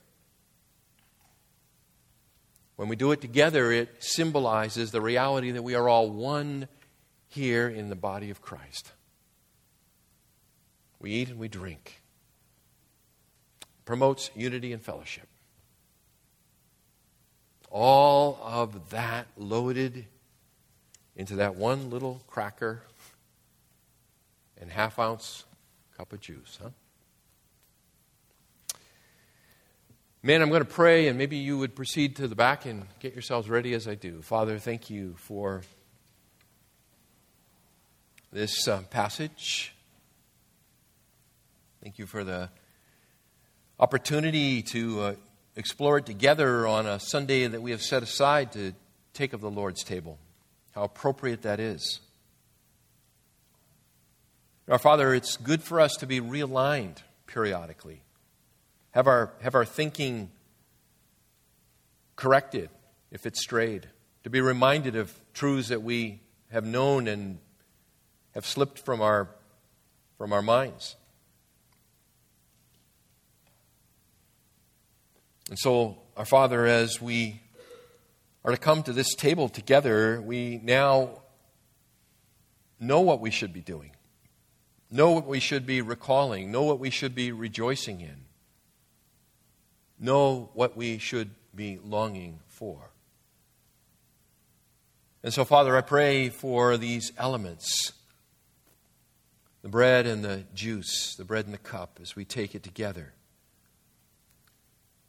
[2.82, 6.68] When we do it together, it symbolizes the reality that we are all one
[7.28, 8.92] here in the body of Christ.
[11.00, 12.02] We eat and we drink.
[13.86, 15.28] Promotes unity and fellowship.
[17.70, 20.08] All of that loaded
[21.16, 22.82] into that one little cracker
[24.60, 25.46] and half ounce
[25.96, 26.70] cup of juice, huh?
[30.24, 33.14] Man, I'm going to pray, and maybe you would proceed to the back and get
[33.14, 34.22] yourselves ready as I do.
[34.22, 35.64] Father, thank you for
[38.32, 39.74] this uh, passage.
[41.82, 42.50] Thank you for the
[43.80, 45.16] opportunity to uh,
[45.56, 48.74] explore it together on a Sunday that we have set aside to
[49.16, 50.20] take of the Lord's table.
[50.76, 52.00] How appropriate that is.
[54.70, 58.04] Our Father, it's good for us to be realigned periodically,
[58.92, 60.32] have our, have our thinking
[62.16, 62.70] corrected
[63.12, 63.88] if it's strayed,
[64.24, 66.22] to be reminded of truths that we
[66.52, 67.40] have known and
[68.34, 69.30] have slipped from our,
[70.18, 70.96] from our minds.
[75.50, 77.42] And so, our Father, as we
[78.46, 81.22] are to come to this table together, we now
[82.80, 83.92] know what we should be doing,
[84.90, 88.26] know what we should be recalling, know what we should be rejoicing in,
[90.02, 92.92] know what we should be longing for.
[95.24, 97.94] And so, Father, I pray for these elements
[99.62, 103.14] the bread and the juice, the bread and the cup, as we take it together.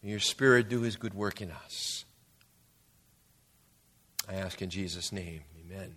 [0.03, 2.05] May your Spirit do his good work in us.
[4.28, 5.95] I ask in Jesus' name, amen.